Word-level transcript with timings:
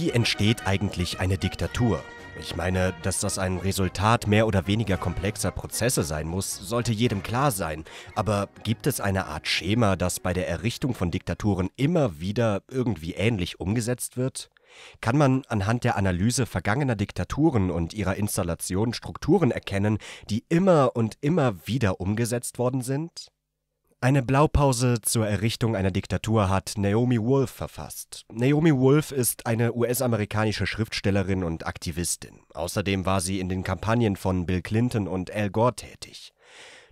Wie 0.00 0.08
entsteht 0.08 0.66
eigentlich 0.66 1.20
eine 1.20 1.36
Diktatur? 1.36 2.02
Ich 2.40 2.56
meine, 2.56 2.94
dass 3.02 3.20
das 3.20 3.38
ein 3.38 3.58
Resultat 3.58 4.26
mehr 4.26 4.46
oder 4.46 4.66
weniger 4.66 4.96
komplexer 4.96 5.50
Prozesse 5.50 6.04
sein 6.04 6.26
muss, 6.26 6.56
sollte 6.56 6.90
jedem 6.90 7.22
klar 7.22 7.50
sein. 7.50 7.84
Aber 8.14 8.48
gibt 8.62 8.86
es 8.86 9.02
eine 9.02 9.26
Art 9.26 9.46
Schema, 9.46 9.96
das 9.96 10.18
bei 10.18 10.32
der 10.32 10.48
Errichtung 10.48 10.94
von 10.94 11.10
Diktaturen 11.10 11.68
immer 11.76 12.18
wieder 12.18 12.62
irgendwie 12.70 13.12
ähnlich 13.12 13.60
umgesetzt 13.60 14.16
wird? 14.16 14.48
Kann 15.02 15.18
man 15.18 15.42
anhand 15.48 15.84
der 15.84 15.98
Analyse 15.98 16.46
vergangener 16.46 16.96
Diktaturen 16.96 17.70
und 17.70 17.92
ihrer 17.92 18.16
Installation 18.16 18.94
Strukturen 18.94 19.50
erkennen, 19.50 19.98
die 20.30 20.46
immer 20.48 20.96
und 20.96 21.18
immer 21.20 21.66
wieder 21.66 22.00
umgesetzt 22.00 22.58
worden 22.58 22.80
sind? 22.80 23.28
Eine 24.02 24.22
Blaupause 24.22 25.02
zur 25.02 25.28
Errichtung 25.28 25.76
einer 25.76 25.90
Diktatur 25.90 26.48
hat 26.48 26.72
Naomi 26.78 27.20
Wolf 27.20 27.50
verfasst. 27.50 28.24
Naomi 28.32 28.74
Wolf 28.74 29.12
ist 29.12 29.44
eine 29.44 29.74
US-amerikanische 29.74 30.66
Schriftstellerin 30.66 31.44
und 31.44 31.66
Aktivistin. 31.66 32.40
Außerdem 32.54 33.04
war 33.04 33.20
sie 33.20 33.40
in 33.40 33.50
den 33.50 33.62
Kampagnen 33.62 34.16
von 34.16 34.46
Bill 34.46 34.62
Clinton 34.62 35.06
und 35.06 35.30
Al 35.30 35.50
Gore 35.50 35.76
tätig. 35.76 36.32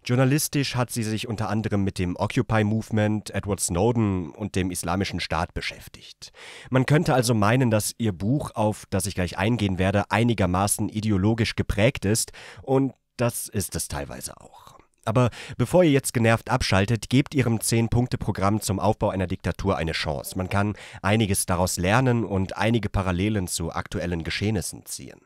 Journalistisch 0.04 0.76
hat 0.76 0.90
sie 0.90 1.02
sich 1.02 1.26
unter 1.26 1.48
anderem 1.48 1.82
mit 1.82 1.98
dem 1.98 2.14
Occupy 2.14 2.62
Movement, 2.64 3.30
Edward 3.30 3.60
Snowden 3.60 4.28
und 4.28 4.54
dem 4.54 4.70
Islamischen 4.70 5.20
Staat 5.20 5.54
beschäftigt. 5.54 6.30
Man 6.68 6.84
könnte 6.84 7.14
also 7.14 7.32
meinen, 7.32 7.70
dass 7.70 7.94
ihr 7.96 8.12
Buch, 8.12 8.50
auf 8.54 8.84
das 8.90 9.06
ich 9.06 9.14
gleich 9.14 9.38
eingehen 9.38 9.78
werde, 9.78 10.10
einigermaßen 10.10 10.90
ideologisch 10.90 11.56
geprägt 11.56 12.04
ist, 12.04 12.32
und 12.60 12.92
das 13.16 13.48
ist 13.48 13.74
es 13.76 13.88
teilweise 13.88 14.38
auch. 14.38 14.77
Aber 15.08 15.30
bevor 15.56 15.84
ihr 15.84 15.90
jetzt 15.90 16.12
genervt 16.12 16.50
abschaltet, 16.50 17.08
gebt 17.08 17.34
ihrem 17.34 17.56
10-Punkte-Programm 17.56 18.60
zum 18.60 18.78
Aufbau 18.78 19.08
einer 19.08 19.26
Diktatur 19.26 19.78
eine 19.78 19.92
Chance. 19.92 20.36
Man 20.36 20.50
kann 20.50 20.74
einiges 21.00 21.46
daraus 21.46 21.78
lernen 21.78 22.24
und 22.24 22.58
einige 22.58 22.90
Parallelen 22.90 23.48
zu 23.48 23.72
aktuellen 23.72 24.22
Geschehnissen 24.22 24.84
ziehen. 24.84 25.18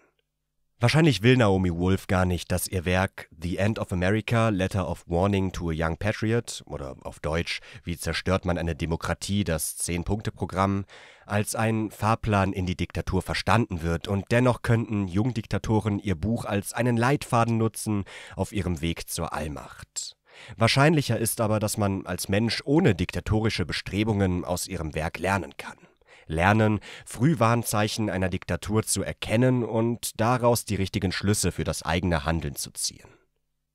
Wahrscheinlich 0.82 1.22
will 1.22 1.36
Naomi 1.36 1.72
Wolf 1.72 2.08
gar 2.08 2.24
nicht, 2.24 2.50
dass 2.50 2.66
ihr 2.66 2.84
Werk 2.84 3.28
The 3.40 3.58
End 3.58 3.78
of 3.78 3.92
America, 3.92 4.48
Letter 4.48 4.88
of 4.88 5.04
Warning 5.06 5.52
to 5.52 5.70
a 5.70 5.72
Young 5.72 5.96
Patriot 5.96 6.64
oder 6.66 6.96
auf 7.02 7.20
Deutsch 7.20 7.60
Wie 7.84 7.96
zerstört 7.96 8.44
man 8.44 8.58
eine 8.58 8.74
Demokratie, 8.74 9.44
das 9.44 9.76
Zehn-Punkte-Programm, 9.76 10.84
als 11.24 11.54
ein 11.54 11.92
Fahrplan 11.92 12.52
in 12.52 12.66
die 12.66 12.74
Diktatur 12.74 13.22
verstanden 13.22 13.82
wird 13.82 14.08
und 14.08 14.24
dennoch 14.32 14.62
könnten 14.62 15.06
Jungdiktatoren 15.06 16.00
ihr 16.00 16.16
Buch 16.16 16.46
als 16.46 16.72
einen 16.72 16.96
Leitfaden 16.96 17.58
nutzen 17.58 18.02
auf 18.34 18.50
ihrem 18.50 18.80
Weg 18.80 19.08
zur 19.08 19.32
Allmacht. 19.32 20.16
Wahrscheinlicher 20.56 21.16
ist 21.16 21.40
aber, 21.40 21.60
dass 21.60 21.76
man 21.76 22.06
als 22.06 22.28
Mensch 22.28 22.60
ohne 22.64 22.96
diktatorische 22.96 23.64
Bestrebungen 23.64 24.44
aus 24.44 24.66
ihrem 24.66 24.96
Werk 24.96 25.20
lernen 25.20 25.56
kann 25.56 25.76
lernen, 26.26 26.80
Frühwarnzeichen 27.04 28.10
einer 28.10 28.28
Diktatur 28.28 28.82
zu 28.82 29.02
erkennen 29.02 29.64
und 29.64 30.20
daraus 30.20 30.64
die 30.64 30.76
richtigen 30.76 31.12
Schlüsse 31.12 31.52
für 31.52 31.64
das 31.64 31.82
eigene 31.82 32.24
Handeln 32.24 32.56
zu 32.56 32.70
ziehen. 32.72 33.08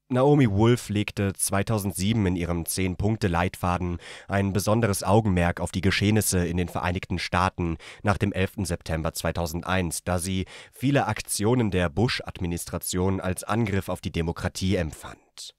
Naomi 0.09 0.50
Wolf 0.50 0.88
legte 0.88 1.34
2007 1.34 2.26
in 2.28 2.36
ihrem 2.38 2.66
Zehn-Punkte-Leitfaden 2.66 3.98
ein 4.30 4.54
besonderes 4.54 5.04
Augenmerk 5.04 5.59
auf 5.59 5.73
die 5.73 5.81
Geschehnisse 5.81 6.48
in 6.48 6.56
den 6.56 6.70
Vereinigten 6.70 7.20
Staaten 7.20 7.76
nach 8.04 8.17
dem 8.17 8.31
11. 8.31 8.54
September 8.59 9.14
2001, 9.14 10.06
da 10.06 10.17
sie 10.17 10.45
viele 10.72 11.08
Aktionen 11.08 11.72
der 11.72 11.89
Bush-Administration 11.89 13.20
als 13.20 13.44
Angriff 13.44 13.89
auf 13.89 14.00
die 14.00 14.14
Demokratie 14.14 14.78
empfand. 14.78 15.54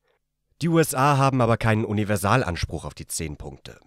Die 0.63 0.69
USA 0.69 1.19
haben 1.19 1.43
aber 1.43 1.59
keinen 1.59 1.85
Universalanspruch 1.85 2.87
auf 2.87 2.95
die 2.95 3.07
Zehn 3.07 3.37
Punkte. 3.37 3.79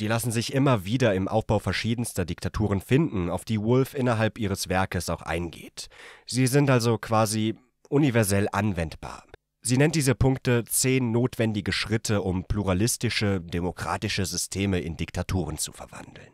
Die 0.00 0.08
lassen 0.08 0.32
sich 0.32 0.52
immer 0.52 0.84
wieder 0.84 1.14
im 1.14 1.28
Aufbau 1.28 1.58
verschiedenster 1.58 2.24
Diktaturen 2.24 2.80
finden, 2.80 3.30
auf 3.30 3.44
die 3.44 3.60
Wolf 3.60 3.94
innerhalb 3.94 4.38
ihres 4.38 4.68
Werkes 4.68 5.08
auch 5.08 5.22
eingeht. 5.22 5.88
Sie 6.26 6.46
sind 6.46 6.68
also 6.68 6.98
quasi 6.98 7.54
universell 7.88 8.48
anwendbar. 8.50 9.24
Sie 9.62 9.78
nennt 9.78 9.94
diese 9.94 10.14
Punkte 10.14 10.64
zehn 10.64 11.10
notwendige 11.10 11.72
Schritte, 11.72 12.22
um 12.22 12.44
pluralistische, 12.44 13.40
demokratische 13.40 14.26
Systeme 14.26 14.80
in 14.80 14.96
Diktaturen 14.96 15.58
zu 15.58 15.72
verwandeln. 15.72 16.33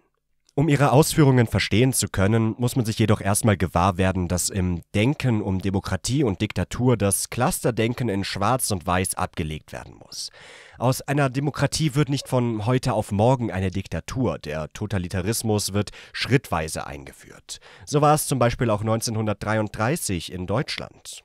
Um 0.60 0.68
ihre 0.68 0.92
Ausführungen 0.92 1.46
verstehen 1.46 1.94
zu 1.94 2.06
können, 2.06 2.54
muss 2.58 2.76
man 2.76 2.84
sich 2.84 2.98
jedoch 2.98 3.22
erstmal 3.22 3.56
gewahr 3.56 3.96
werden, 3.96 4.28
dass 4.28 4.50
im 4.50 4.82
Denken 4.94 5.40
um 5.40 5.62
Demokratie 5.62 6.22
und 6.22 6.42
Diktatur 6.42 6.98
das 6.98 7.30
Clusterdenken 7.30 8.10
in 8.10 8.24
Schwarz 8.24 8.70
und 8.70 8.86
Weiß 8.86 9.14
abgelegt 9.14 9.72
werden 9.72 9.94
muss. 9.94 10.28
Aus 10.76 11.00
einer 11.00 11.30
Demokratie 11.30 11.94
wird 11.94 12.10
nicht 12.10 12.28
von 12.28 12.66
heute 12.66 12.92
auf 12.92 13.10
morgen 13.10 13.50
eine 13.50 13.70
Diktatur. 13.70 14.38
Der 14.38 14.70
Totalitarismus 14.74 15.72
wird 15.72 15.92
schrittweise 16.12 16.86
eingeführt. 16.86 17.60
So 17.86 18.02
war 18.02 18.14
es 18.14 18.26
zum 18.26 18.38
Beispiel 18.38 18.68
auch 18.68 18.82
1933 18.82 20.30
in 20.30 20.46
Deutschland. 20.46 21.24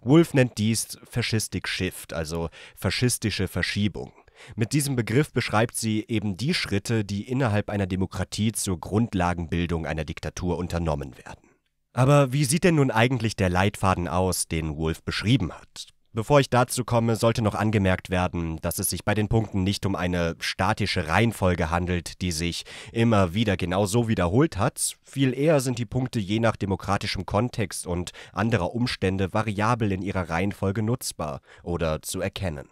Wolf 0.00 0.32
nennt 0.32 0.56
dies 0.56 0.98
Fascistic 1.04 1.68
Shift, 1.68 2.14
also 2.14 2.48
faschistische 2.76 3.46
Verschiebung. 3.46 4.12
Mit 4.56 4.72
diesem 4.72 4.96
Begriff 4.96 5.32
beschreibt 5.32 5.76
sie 5.76 6.04
eben 6.08 6.36
die 6.36 6.54
Schritte, 6.54 7.04
die 7.04 7.28
innerhalb 7.28 7.70
einer 7.70 7.86
Demokratie 7.86 8.52
zur 8.52 8.78
Grundlagenbildung 8.78 9.86
einer 9.86 10.04
Diktatur 10.04 10.58
unternommen 10.58 11.16
werden. 11.16 11.50
Aber 11.92 12.32
wie 12.32 12.44
sieht 12.44 12.64
denn 12.64 12.76
nun 12.76 12.90
eigentlich 12.90 13.36
der 13.36 13.48
Leitfaden 13.48 14.06
aus, 14.06 14.46
den 14.46 14.76
Wolf 14.76 15.02
beschrieben 15.02 15.52
hat? 15.52 15.88
Bevor 16.12 16.40
ich 16.40 16.50
dazu 16.50 16.84
komme, 16.84 17.14
sollte 17.14 17.40
noch 17.40 17.54
angemerkt 17.54 18.10
werden, 18.10 18.58
dass 18.62 18.80
es 18.80 18.90
sich 18.90 19.04
bei 19.04 19.14
den 19.14 19.28
Punkten 19.28 19.62
nicht 19.62 19.86
um 19.86 19.94
eine 19.94 20.34
statische 20.40 21.06
Reihenfolge 21.06 21.70
handelt, 21.70 22.20
die 22.20 22.32
sich 22.32 22.64
immer 22.90 23.32
wieder 23.32 23.56
genau 23.56 23.86
so 23.86 24.08
wiederholt 24.08 24.56
hat. 24.56 24.96
Viel 25.04 25.32
eher 25.32 25.60
sind 25.60 25.78
die 25.78 25.86
Punkte 25.86 26.18
je 26.18 26.40
nach 26.40 26.56
demokratischem 26.56 27.26
Kontext 27.26 27.86
und 27.86 28.10
anderer 28.32 28.74
Umstände 28.74 29.32
variabel 29.32 29.92
in 29.92 30.02
ihrer 30.02 30.28
Reihenfolge 30.28 30.82
nutzbar 30.82 31.42
oder 31.62 32.02
zu 32.02 32.20
erkennen. 32.20 32.68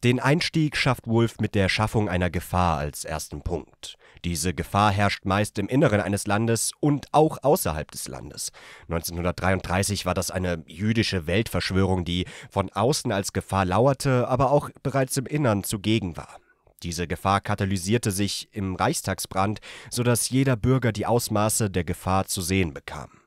Den 0.00 0.20
Einstieg 0.20 0.76
schafft 0.76 1.06
Wolf 1.06 1.36
mit 1.38 1.54
der 1.54 1.68
Schaffung 1.68 2.08
einer 2.08 2.30
Gefahr 2.30 2.78
als 2.78 3.04
ersten 3.04 3.42
Punkt. 3.42 3.96
Diese 4.24 4.54
Gefahr 4.54 4.90
herrscht 4.90 5.24
meist 5.26 5.58
im 5.58 5.68
Inneren 5.68 6.00
eines 6.00 6.26
Landes 6.26 6.72
und 6.80 7.06
auch 7.12 7.38
außerhalb 7.42 7.90
des 7.90 8.08
Landes. 8.08 8.52
1933 8.88 10.06
war 10.06 10.14
das 10.14 10.30
eine 10.30 10.64
jüdische 10.66 11.26
Weltverschwörung, 11.26 12.04
die 12.04 12.26
von 12.50 12.70
außen 12.70 13.12
als 13.12 13.32
Gefahr 13.32 13.64
lauerte, 13.64 14.28
aber 14.28 14.50
auch 14.50 14.70
bereits 14.82 15.16
im 15.18 15.26
Innern 15.26 15.62
zugegen 15.62 16.16
war. 16.16 16.38
Diese 16.82 17.06
Gefahr 17.06 17.40
katalysierte 17.40 18.10
sich 18.10 18.48
im 18.52 18.74
Reichstagsbrand, 18.74 19.60
sodass 19.90 20.30
jeder 20.30 20.56
Bürger 20.56 20.92
die 20.92 21.06
Ausmaße 21.06 21.70
der 21.70 21.84
Gefahr 21.84 22.26
zu 22.26 22.40
sehen 22.40 22.74
bekam. 22.74 23.21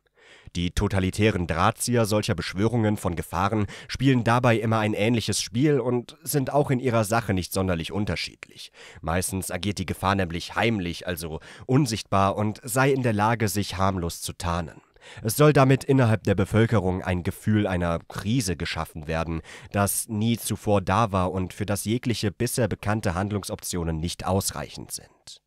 Die 0.56 0.72
totalitären 0.72 1.48
Drahtzieher 1.48 2.06
solcher 2.06 2.34
Beschwörungen 2.34 2.96
von 2.96 3.16
Gefahren 3.16 3.68
spielen 3.90 4.24
dabei 4.24 4.58
immer 4.58 4.80
ein 4.80 4.94
ähnliches 4.94 5.42
Spiel 5.42 5.82
und 5.82 6.16
sind 6.24 6.54
auch 6.54 6.72
in 6.72 6.80
ihrer 6.80 7.04
Sache 7.04 7.34
nicht 7.34 7.52
sonderlich 7.52 7.92
unterschiedlich. 7.92 8.72
Meistens 9.02 9.52
agiert 9.52 9.80
die 9.80 9.86
Gefahr 9.86 10.16
nämlich 10.16 10.56
heimlich, 10.56 11.08
also 11.08 11.42
unsichtbar 11.66 12.38
und 12.38 12.62
sei 12.64 12.92
in 12.92 13.04
der 13.04 13.12
Lage, 13.12 13.50
sich 13.50 13.76
harmlos 13.78 14.22
zu 14.22 14.32
tarnen. 14.32 14.82
Es 15.22 15.36
soll 15.36 15.54
damit 15.54 15.84
innerhalb 15.84 16.24
der 16.24 16.36
Bevölkerung 16.36 17.04
ein 17.04 17.24
Gefühl 17.24 17.68
einer 17.68 18.00
Krise 18.08 18.56
geschaffen 18.56 19.08
werden, 19.08 19.42
das 19.72 20.08
nie 20.08 20.38
zuvor 20.38 20.82
da 20.82 21.12
war 21.12 21.32
und 21.32 21.54
für 21.54 21.66
das 21.66 21.86
jegliche 21.86 22.32
bisher 22.32 22.68
bekannte 22.68 23.14
Handlungsoptionen 23.14 24.00
nicht 24.00 24.26
ausreichend 24.26 24.92
sind. 24.92 25.45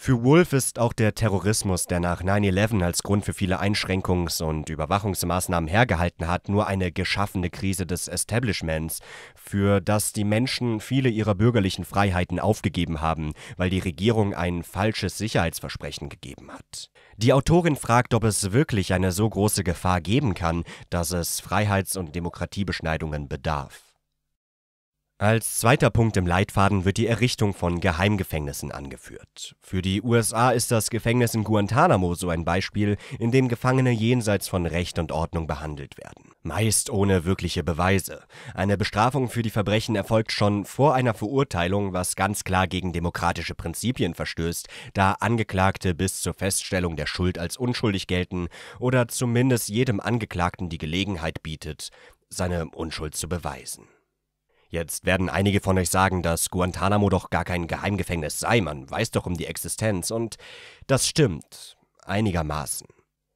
Für 0.00 0.22
Wolf 0.22 0.52
ist 0.52 0.78
auch 0.78 0.92
der 0.92 1.14
Terrorismus, 1.14 1.86
der 1.86 1.98
nach 1.98 2.22
9-11 2.22 2.82
als 2.82 3.02
Grund 3.02 3.24
für 3.24 3.34
viele 3.34 3.60
Einschränkungs- 3.60 4.40
und 4.40 4.70
Überwachungsmaßnahmen 4.70 5.68
hergehalten 5.68 6.28
hat, 6.28 6.48
nur 6.48 6.68
eine 6.68 6.92
geschaffene 6.92 7.50
Krise 7.50 7.84
des 7.84 8.06
Establishments, 8.06 9.00
für 9.34 9.80
das 9.80 10.12
die 10.12 10.24
Menschen 10.24 10.80
viele 10.80 11.10
ihrer 11.10 11.34
bürgerlichen 11.34 11.84
Freiheiten 11.84 12.38
aufgegeben 12.38 13.00
haben, 13.00 13.32
weil 13.56 13.70
die 13.70 13.80
Regierung 13.80 14.34
ein 14.34 14.62
falsches 14.62 15.18
Sicherheitsversprechen 15.18 16.08
gegeben 16.08 16.52
hat. 16.52 16.90
Die 17.16 17.32
Autorin 17.32 17.76
fragt, 17.76 18.14
ob 18.14 18.22
es 18.22 18.52
wirklich 18.52 18.94
eine 18.94 19.10
so 19.10 19.28
große 19.28 19.64
Gefahr 19.64 20.00
geben 20.00 20.32
kann, 20.32 20.62
dass 20.90 21.10
es 21.10 21.40
Freiheits- 21.40 21.98
und 21.98 22.14
Demokratiebeschneidungen 22.14 23.28
bedarf. 23.28 23.87
Als 25.20 25.58
zweiter 25.58 25.90
Punkt 25.90 26.16
im 26.16 26.28
Leitfaden 26.28 26.84
wird 26.84 26.96
die 26.96 27.08
Errichtung 27.08 27.52
von 27.52 27.80
Geheimgefängnissen 27.80 28.70
angeführt. 28.70 29.56
Für 29.60 29.82
die 29.82 30.00
USA 30.00 30.52
ist 30.52 30.70
das 30.70 30.90
Gefängnis 30.90 31.34
in 31.34 31.42
Guantanamo 31.42 32.14
so 32.14 32.28
ein 32.28 32.44
Beispiel, 32.44 32.96
in 33.18 33.32
dem 33.32 33.48
Gefangene 33.48 33.90
jenseits 33.90 34.46
von 34.46 34.64
Recht 34.64 34.96
und 35.00 35.10
Ordnung 35.10 35.48
behandelt 35.48 35.98
werden. 35.98 36.30
Meist 36.44 36.88
ohne 36.88 37.24
wirkliche 37.24 37.64
Beweise. 37.64 38.22
Eine 38.54 38.78
Bestrafung 38.78 39.28
für 39.28 39.42
die 39.42 39.50
Verbrechen 39.50 39.96
erfolgt 39.96 40.30
schon 40.30 40.64
vor 40.64 40.94
einer 40.94 41.14
Verurteilung, 41.14 41.92
was 41.92 42.14
ganz 42.14 42.44
klar 42.44 42.68
gegen 42.68 42.92
demokratische 42.92 43.56
Prinzipien 43.56 44.14
verstößt, 44.14 44.68
da 44.94 45.14
Angeklagte 45.14 45.96
bis 45.96 46.22
zur 46.22 46.34
Feststellung 46.34 46.94
der 46.94 47.06
Schuld 47.06 47.38
als 47.38 47.56
unschuldig 47.56 48.06
gelten 48.06 48.46
oder 48.78 49.08
zumindest 49.08 49.68
jedem 49.68 49.98
Angeklagten 49.98 50.68
die 50.68 50.78
Gelegenheit 50.78 51.42
bietet, 51.42 51.90
seine 52.28 52.68
Unschuld 52.68 53.16
zu 53.16 53.28
beweisen. 53.28 53.88
Jetzt 54.70 55.06
werden 55.06 55.30
einige 55.30 55.60
von 55.60 55.78
euch 55.78 55.88
sagen, 55.88 56.22
dass 56.22 56.50
Guantanamo 56.50 57.08
doch 57.08 57.30
gar 57.30 57.44
kein 57.44 57.66
Geheimgefängnis 57.66 58.38
sei, 58.38 58.60
man 58.60 58.88
weiß 58.90 59.12
doch 59.12 59.24
um 59.24 59.34
die 59.34 59.46
Existenz, 59.46 60.10
und 60.10 60.36
das 60.86 61.06
stimmt, 61.06 61.78
einigermaßen. 62.04 62.86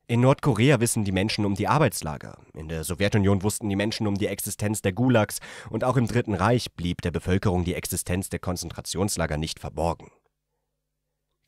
In 0.08 0.20
Nordkorea 0.20 0.78
wissen 0.80 1.04
die 1.04 1.12
Menschen 1.12 1.46
um 1.46 1.54
die 1.54 1.68
Arbeitslager, 1.68 2.36
in 2.52 2.68
der 2.68 2.84
Sowjetunion 2.84 3.42
wussten 3.42 3.70
die 3.70 3.76
Menschen 3.76 4.06
um 4.06 4.16
die 4.16 4.26
Existenz 4.26 4.82
der 4.82 4.92
Gulags 4.92 5.38
und 5.70 5.84
auch 5.84 5.96
im 5.96 6.06
Dritten 6.06 6.34
Reich 6.34 6.72
blieb 6.72 7.00
der 7.00 7.12
Bevölkerung 7.12 7.64
die 7.64 7.74
Existenz 7.74 8.28
der 8.28 8.40
Konzentrationslager 8.40 9.38
nicht 9.38 9.58
verborgen. 9.58 10.10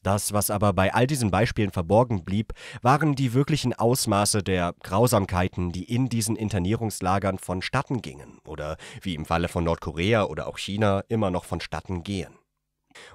Das, 0.04 0.34
was 0.34 0.50
aber 0.50 0.74
bei 0.74 0.92
all 0.92 1.06
diesen 1.06 1.30
Beispielen 1.30 1.70
verborgen 1.70 2.24
blieb, 2.24 2.52
waren 2.82 3.14
die 3.14 3.32
wirklichen 3.32 3.72
Ausmaße 3.72 4.42
der 4.42 4.74
Grausamkeiten, 4.82 5.72
die 5.72 5.84
in 5.84 6.10
diesen 6.10 6.36
Internierungslagern 6.36 7.38
vonstatten 7.38 8.02
gingen 8.02 8.38
oder 8.46 8.76
wie 9.00 9.14
im 9.14 9.24
Falle 9.24 9.48
von 9.48 9.64
Nordkorea 9.64 10.24
oder 10.24 10.46
auch 10.46 10.58
China 10.58 11.02
immer 11.08 11.30
noch 11.30 11.46
vonstatten 11.46 12.02
gehen. 12.02 12.34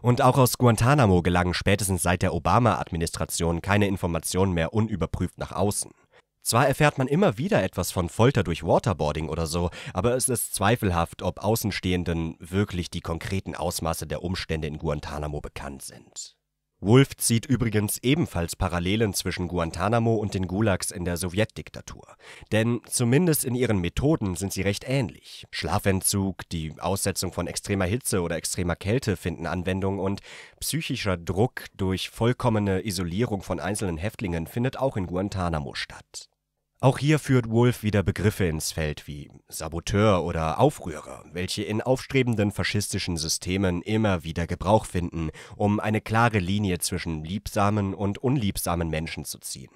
Und 0.01 0.24
auch 0.24 0.39
aus 0.39 0.57
Guantanamo 0.57 1.21
gelangen 1.21 1.53
spätestens 1.53 2.01
seit 2.01 2.24
der 2.24 2.33
Obama-Administration 2.33 3.62
keine 3.62 3.88
Informationen 3.88 4.53
mehr 4.53 4.74
unüberprüft 4.74 5.38
nach 5.38 5.51
außen. 5.51 5.92
Zwar 6.42 6.68
erfährt 6.68 6.97
man 6.97 7.07
immer 7.07 7.38
wieder 7.38 7.62
etwas 7.62 7.92
von 7.92 8.09
Folter 8.09 8.44
durch 8.44 8.63
Waterboarding 8.63 9.30
oder 9.30 9.45
so, 9.45 9.69
aber 9.94 10.15
es 10.15 10.27
ist 10.27 10.56
zweifelhaft, 10.56 11.21
ob 11.21 11.44
Außenstehenden 11.44 12.35
wirklich 12.39 12.89
die 12.89 13.01
konkreten 13.01 13.53
Ausmaße 13.53 14.07
der 14.07 14.24
Umstände 14.24 14.68
in 14.68 14.80
Guantanamo 14.80 15.39
bekannt 15.39 15.83
sind. 15.83 16.38
Wolf 16.81 17.18
zieht 17.18 17.46
übrigens 17.46 17.98
ebenfalls 18.04 18.56
Parallelen 18.56 19.14
zwischen 19.14 19.50
Guantanamo 19.50 20.16
und 20.16 20.34
den 20.34 20.48
Gulags 20.48 20.92
in 20.92 21.04
der 21.04 21.18
Sowjetdiktatur. 21.18 22.16
Denn 22.54 22.80
zumindest 22.86 23.44
in 23.44 23.54
ihren 23.54 23.80
Methoden 23.80 24.38
sind 24.38 24.54
sie 24.54 24.62
recht 24.62 24.86
ähnlich. 24.88 25.46
Schlafentzug, 25.52 26.48
die 26.50 26.74
Aussetzung 26.80 27.34
von 27.34 27.48
extremer 27.48 27.84
Hitze 27.84 28.22
oder 28.22 28.38
extremer 28.38 28.78
Kälte 28.78 29.18
finden 29.18 29.46
Anwendung 29.46 30.00
und 30.00 30.22
psychischer 30.62 31.18
Druck 31.18 31.66
durch 31.76 32.10
vollkommene 32.10 32.86
Isolierung 32.86 33.42
von 33.42 33.60
einzelnen 33.60 33.98
Häftlingen 33.98 34.48
findet 34.48 34.78
auch 34.78 34.96
in 34.96 35.06
Guantanamo 35.06 35.76
statt. 35.76 36.30
Auch 36.81 36.98
hier 36.98 37.20
führt 37.20 37.50
Wolf 37.50 37.84
wieder 37.84 38.04
Begriffe 38.04 38.46
ins 38.46 38.72
Feld 38.72 39.06
wie 39.06 39.30
Saboteur 39.50 40.24
oder 40.24 40.62
Aufrührer, 40.62 41.26
welche 41.34 41.64
in 41.64 41.81
aufstrebenden 41.81 42.54
faschistischen 42.54 43.18
Systemen 43.18 43.81
immer 43.81 44.24
wieder 44.24 44.48
Gebrauch 44.48 44.86
finden, 44.86 45.30
um 45.58 45.81
eine 45.81 46.00
klare 46.00 46.40
Linie 46.40 46.80
zwischen 46.80 47.26
liebsamen 47.26 47.94
und 47.94 48.20
unliebsamen 48.20 48.90
Menschen 48.90 49.26
zu 49.26 49.40
ziehen. 49.40 49.72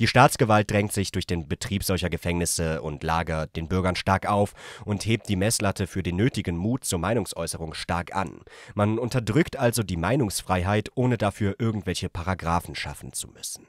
Die 0.00 0.08
Staatsgewalt 0.08 0.68
drängt 0.68 0.92
sich 0.92 1.12
durch 1.12 1.26
den 1.26 1.46
Betrieb 1.46 1.84
solcher 1.84 2.10
Gefängnisse 2.10 2.82
und 2.82 3.04
Lager 3.04 3.46
den 3.46 3.68
Bürgern 3.68 3.94
stark 3.94 4.28
auf 4.28 4.52
und 4.84 5.06
hebt 5.06 5.28
die 5.28 5.36
Messlatte 5.36 5.86
für 5.86 6.02
den 6.02 6.16
nötigen 6.16 6.56
Mut 6.56 6.84
zur 6.84 6.98
Meinungsäußerung 6.98 7.72
stark 7.72 8.16
an. 8.16 8.40
Man 8.74 8.98
unterdrückt 8.98 9.56
also 9.56 9.84
die 9.84 9.96
Meinungsfreiheit, 9.96 10.90
ohne 10.96 11.18
dafür 11.18 11.54
irgendwelche 11.60 12.08
Paragraphen 12.08 12.74
schaffen 12.74 13.12
zu 13.12 13.28
müssen. 13.28 13.68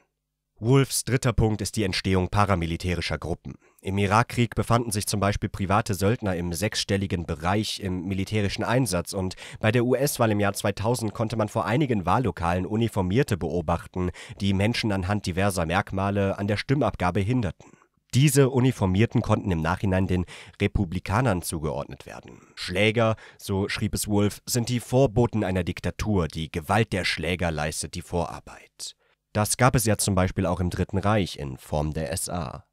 Wolfs 0.64 1.04
dritter 1.04 1.34
Punkt 1.34 1.60
ist 1.60 1.76
die 1.76 1.82
Entstehung 1.82 2.30
paramilitärischer 2.30 3.18
Gruppen. 3.18 3.56
Im 3.82 3.98
Irakkrieg 3.98 4.54
befanden 4.54 4.92
sich 4.92 5.06
zum 5.06 5.20
Beispiel 5.20 5.50
private 5.50 5.92
Söldner 5.92 6.36
im 6.36 6.54
sechsstelligen 6.54 7.26
Bereich 7.26 7.80
im 7.80 8.06
militärischen 8.06 8.64
Einsatz 8.64 9.12
und 9.12 9.34
bei 9.60 9.70
der 9.70 9.84
US-Wahl 9.84 10.30
im 10.30 10.40
Jahr 10.40 10.54
2000 10.54 11.12
konnte 11.12 11.36
man 11.36 11.50
vor 11.50 11.66
einigen 11.66 12.06
Wahllokalen 12.06 12.64
Uniformierte 12.64 13.36
beobachten, 13.36 14.10
die 14.40 14.54
Menschen 14.54 14.90
anhand 14.90 15.26
diverser 15.26 15.66
Merkmale 15.66 16.38
an 16.38 16.46
der 16.46 16.56
Stimmabgabe 16.56 17.20
hinderten. 17.20 17.70
Diese 18.14 18.48
Uniformierten 18.48 19.20
konnten 19.20 19.50
im 19.50 19.60
Nachhinein 19.60 20.06
den 20.06 20.24
Republikanern 20.62 21.42
zugeordnet 21.42 22.06
werden. 22.06 22.40
Schläger, 22.54 23.16
so 23.36 23.68
schrieb 23.68 23.92
es 23.92 24.08
Wolf, 24.08 24.40
sind 24.46 24.70
die 24.70 24.80
Vorboten 24.80 25.44
einer 25.44 25.62
Diktatur, 25.62 26.26
die 26.26 26.50
Gewalt 26.50 26.94
der 26.94 27.04
Schläger 27.04 27.50
leistet 27.50 27.94
die 27.94 28.02
Vorarbeit. 28.02 28.96
Das 29.34 29.56
gab 29.56 29.74
es 29.74 29.84
ja 29.84 29.98
zum 29.98 30.14
Beispiel 30.14 30.46
auch 30.46 30.60
im 30.60 30.70
Dritten 30.70 30.96
Reich 30.96 31.38
in 31.40 31.58
Form 31.58 31.92
der 31.92 32.16
SA. 32.16 32.64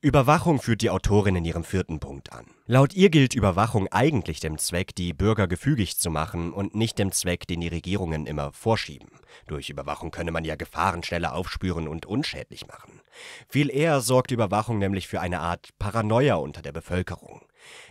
Überwachung 0.00 0.62
führt 0.62 0.80
die 0.80 0.88
Autorin 0.88 1.36
in 1.36 1.44
ihrem 1.44 1.62
vierten 1.62 2.00
Punkt 2.00 2.32
an. 2.32 2.46
Laut 2.64 2.94
ihr 2.94 3.10
gilt 3.10 3.34
Überwachung 3.34 3.86
eigentlich 3.88 4.40
dem 4.40 4.56
Zweck, 4.56 4.94
die 4.94 5.12
Bürger 5.12 5.46
gefügig 5.46 5.98
zu 5.98 6.08
machen 6.08 6.54
und 6.54 6.74
nicht 6.74 6.98
dem 6.98 7.12
Zweck, 7.12 7.46
den 7.46 7.60
die 7.60 7.68
Regierungen 7.68 8.24
immer 8.24 8.50
vorschieben. 8.52 9.10
Durch 9.46 9.68
Überwachung 9.68 10.10
könne 10.10 10.30
man 10.30 10.46
ja 10.46 10.56
Gefahren 10.56 11.02
schneller 11.02 11.34
aufspüren 11.34 11.86
und 11.86 12.06
unschädlich 12.06 12.66
machen. 12.66 13.02
Viel 13.48 13.70
eher 13.70 14.00
sorgt 14.00 14.30
Überwachung 14.30 14.78
nämlich 14.78 15.06
für 15.06 15.20
eine 15.20 15.40
Art 15.40 15.68
Paranoia 15.78 16.36
unter 16.36 16.62
der 16.62 16.72
Bevölkerung. 16.72 17.42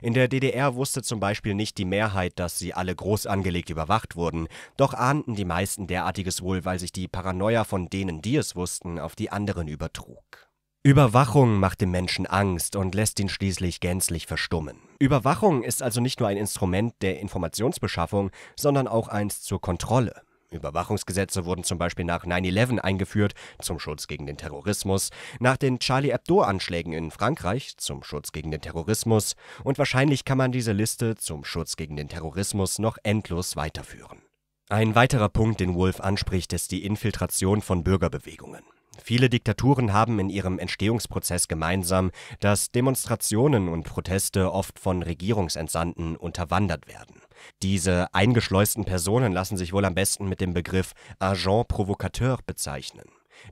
In 0.01 0.13
der 0.13 0.27
DDR 0.27 0.75
wusste 0.75 1.01
zum 1.01 1.19
Beispiel 1.19 1.53
nicht 1.53 1.77
die 1.77 1.85
Mehrheit, 1.85 2.33
dass 2.39 2.59
sie 2.59 2.73
alle 2.73 2.95
groß 2.95 3.27
angelegt 3.27 3.69
überwacht 3.69 4.15
wurden, 4.15 4.47
doch 4.75 4.93
ahnten 4.93 5.35
die 5.35 5.45
meisten 5.45 5.87
derartiges 5.87 6.41
wohl, 6.41 6.65
weil 6.65 6.79
sich 6.79 6.91
die 6.91 7.07
Paranoia 7.07 7.63
von 7.63 7.89
denen, 7.89 8.21
die 8.21 8.35
es 8.35 8.55
wussten, 8.55 8.99
auf 8.99 9.15
die 9.15 9.31
anderen 9.31 9.67
übertrug. 9.67 10.47
Überwachung 10.83 11.59
macht 11.59 11.81
dem 11.81 11.91
Menschen 11.91 12.25
Angst 12.25 12.77
und 12.77 12.95
lässt 12.95 13.19
ihn 13.19 13.27
schließlich 13.27 13.81
gänzlich 13.81 14.25
verstummen. 14.25 14.77
Überwachung 14.99 15.63
ist 15.63 15.83
also 15.83 15.99
nicht 15.99 16.19
nur 16.21 16.29
ein 16.29 16.37
Instrument 16.37 16.93
der 17.01 17.19
Informationsbeschaffung, 17.19 18.31
sondern 18.55 18.87
auch 18.87 19.09
eins 19.09 19.41
zur 19.41 19.59
Kontrolle. 19.59 20.21
Überwachungsgesetze 20.49 21.45
wurden 21.45 21.63
zum 21.63 21.77
Beispiel 21.77 22.05
nach 22.05 22.25
9-11 22.25 22.79
eingeführt, 22.79 23.33
zum 23.59 23.79
Schutz 23.79 24.07
gegen 24.07 24.25
den 24.25 24.37
Terrorismus, 24.37 25.09
nach 25.39 25.57
den 25.57 25.79
Charlie 25.79 26.11
Hebdo-Anschlägen 26.11 26.93
in 26.93 27.11
Frankreich, 27.11 27.77
zum 27.77 28.03
Schutz 28.03 28.31
gegen 28.31 28.51
den 28.51 28.61
Terrorismus, 28.61 29.35
und 29.63 29.77
wahrscheinlich 29.77 30.25
kann 30.25 30.37
man 30.37 30.51
diese 30.51 30.71
Liste 30.71 31.15
zum 31.15 31.43
Schutz 31.43 31.75
gegen 31.75 31.95
den 31.95 32.09
Terrorismus 32.09 32.79
noch 32.79 32.97
endlos 33.03 33.55
weiterführen. 33.55 34.21
Ein 34.69 34.95
weiterer 34.95 35.29
Punkt, 35.29 35.59
den 35.59 35.75
Wolf 35.75 36.01
anspricht, 36.01 36.51
ist 36.53 36.71
die 36.71 36.85
Infiltration 36.85 37.61
von 37.61 37.83
Bürgerbewegungen. 37.83 38.63
Viele 39.03 39.29
Diktaturen 39.29 39.93
haben 39.93 40.19
in 40.19 40.29
ihrem 40.29 40.59
Entstehungsprozess 40.59 41.47
gemeinsam, 41.47 42.11
dass 42.39 42.71
Demonstrationen 42.71 43.69
und 43.69 43.83
Proteste 43.83 44.51
oft 44.51 44.79
von 44.79 45.03
Regierungsentsandten 45.03 46.15
unterwandert 46.15 46.87
werden. 46.87 47.21
Diese 47.61 48.13
eingeschleusten 48.13 48.85
Personen 48.85 49.31
lassen 49.33 49.57
sich 49.57 49.73
wohl 49.73 49.85
am 49.85 49.95
besten 49.95 50.27
mit 50.27 50.41
dem 50.41 50.53
Begriff 50.53 50.93
Agent 51.19 51.67
provocateur 51.67 52.39
bezeichnen. 52.45 53.05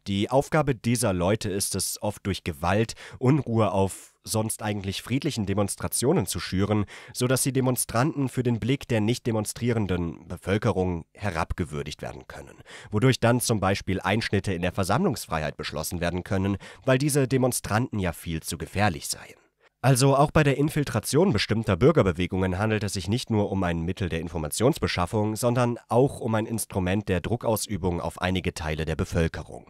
Die 0.07 0.29
Aufgabe 0.29 0.75
dieser 0.75 1.13
Leute 1.13 1.49
ist 1.49 1.75
es, 1.75 2.01
oft 2.01 2.25
durch 2.25 2.43
Gewalt 2.43 2.95
Unruhe 3.19 3.71
auf 3.71 4.14
sonst 4.25 4.61
eigentlich 4.61 5.01
friedlichen 5.01 5.45
Demonstrationen 5.45 6.25
zu 6.25 6.39
schüren, 6.39 6.85
so 7.13 7.27
dass 7.27 7.43
die 7.43 7.53
Demonstranten 7.53 8.27
für 8.27 8.43
den 8.43 8.59
Blick 8.59 8.87
der 8.87 8.99
nicht 8.99 9.25
demonstrierenden 9.27 10.27
Bevölkerung 10.27 11.05
herabgewürdigt 11.13 12.01
werden 12.01 12.27
können, 12.27 12.57
wodurch 12.91 13.19
dann 13.19 13.39
zum 13.39 13.59
Beispiel 13.59 14.01
Einschnitte 14.01 14.53
in 14.53 14.63
der 14.63 14.73
Versammlungsfreiheit 14.73 15.55
beschlossen 15.55 16.01
werden 16.01 16.23
können, 16.23 16.57
weil 16.83 16.97
diese 16.97 17.27
Demonstranten 17.27 17.99
ja 17.99 18.11
viel 18.11 18.41
zu 18.41 18.57
gefährlich 18.57 19.07
seien. 19.07 19.35
Also 19.85 20.15
auch 20.15 20.31
bei 20.31 20.43
der 20.43 20.57
Infiltration 20.57 21.31
bestimmter 21.31 21.77
Bürgerbewegungen 21.77 22.57
handelt 22.57 22.83
es 22.83 22.93
sich 22.93 23.07
nicht 23.07 23.29
nur 23.29 23.51
um 23.51 23.61
ein 23.61 23.81
Mittel 23.81 24.09
der 24.09 24.19
Informationsbeschaffung, 24.19 25.35
sondern 25.35 25.77
auch 25.89 26.19
um 26.19 26.33
ein 26.33 26.47
Instrument 26.47 27.07
der 27.07 27.21
Druckausübung 27.21 28.01
auf 28.01 28.19
einige 28.19 28.55
Teile 28.55 28.85
der 28.85 28.95
Bevölkerung. 28.95 29.67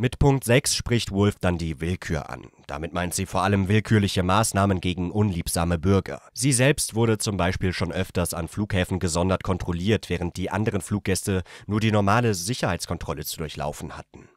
Mit 0.00 0.20
Punkt 0.20 0.44
6 0.44 0.76
spricht 0.76 1.10
Wolf 1.10 1.34
dann 1.40 1.58
die 1.58 1.80
Willkür 1.80 2.30
an. 2.30 2.46
Damit 2.68 2.92
meint 2.92 3.14
sie 3.14 3.26
vor 3.26 3.42
allem 3.42 3.66
willkürliche 3.66 4.22
Maßnahmen 4.22 4.80
gegen 4.80 5.10
unliebsame 5.10 5.76
Bürger. 5.76 6.22
Sie 6.32 6.52
selbst 6.52 6.94
wurde 6.94 7.18
zum 7.18 7.36
Beispiel 7.36 7.72
schon 7.72 7.90
öfters 7.90 8.32
an 8.32 8.46
Flughäfen 8.46 9.00
gesondert 9.00 9.42
kontrolliert, 9.42 10.08
während 10.08 10.36
die 10.36 10.50
anderen 10.50 10.82
Fluggäste 10.82 11.42
nur 11.66 11.80
die 11.80 11.90
normale 11.90 12.34
Sicherheitskontrolle 12.34 13.24
zu 13.24 13.38
durchlaufen 13.38 13.96
hatten. 13.96 14.28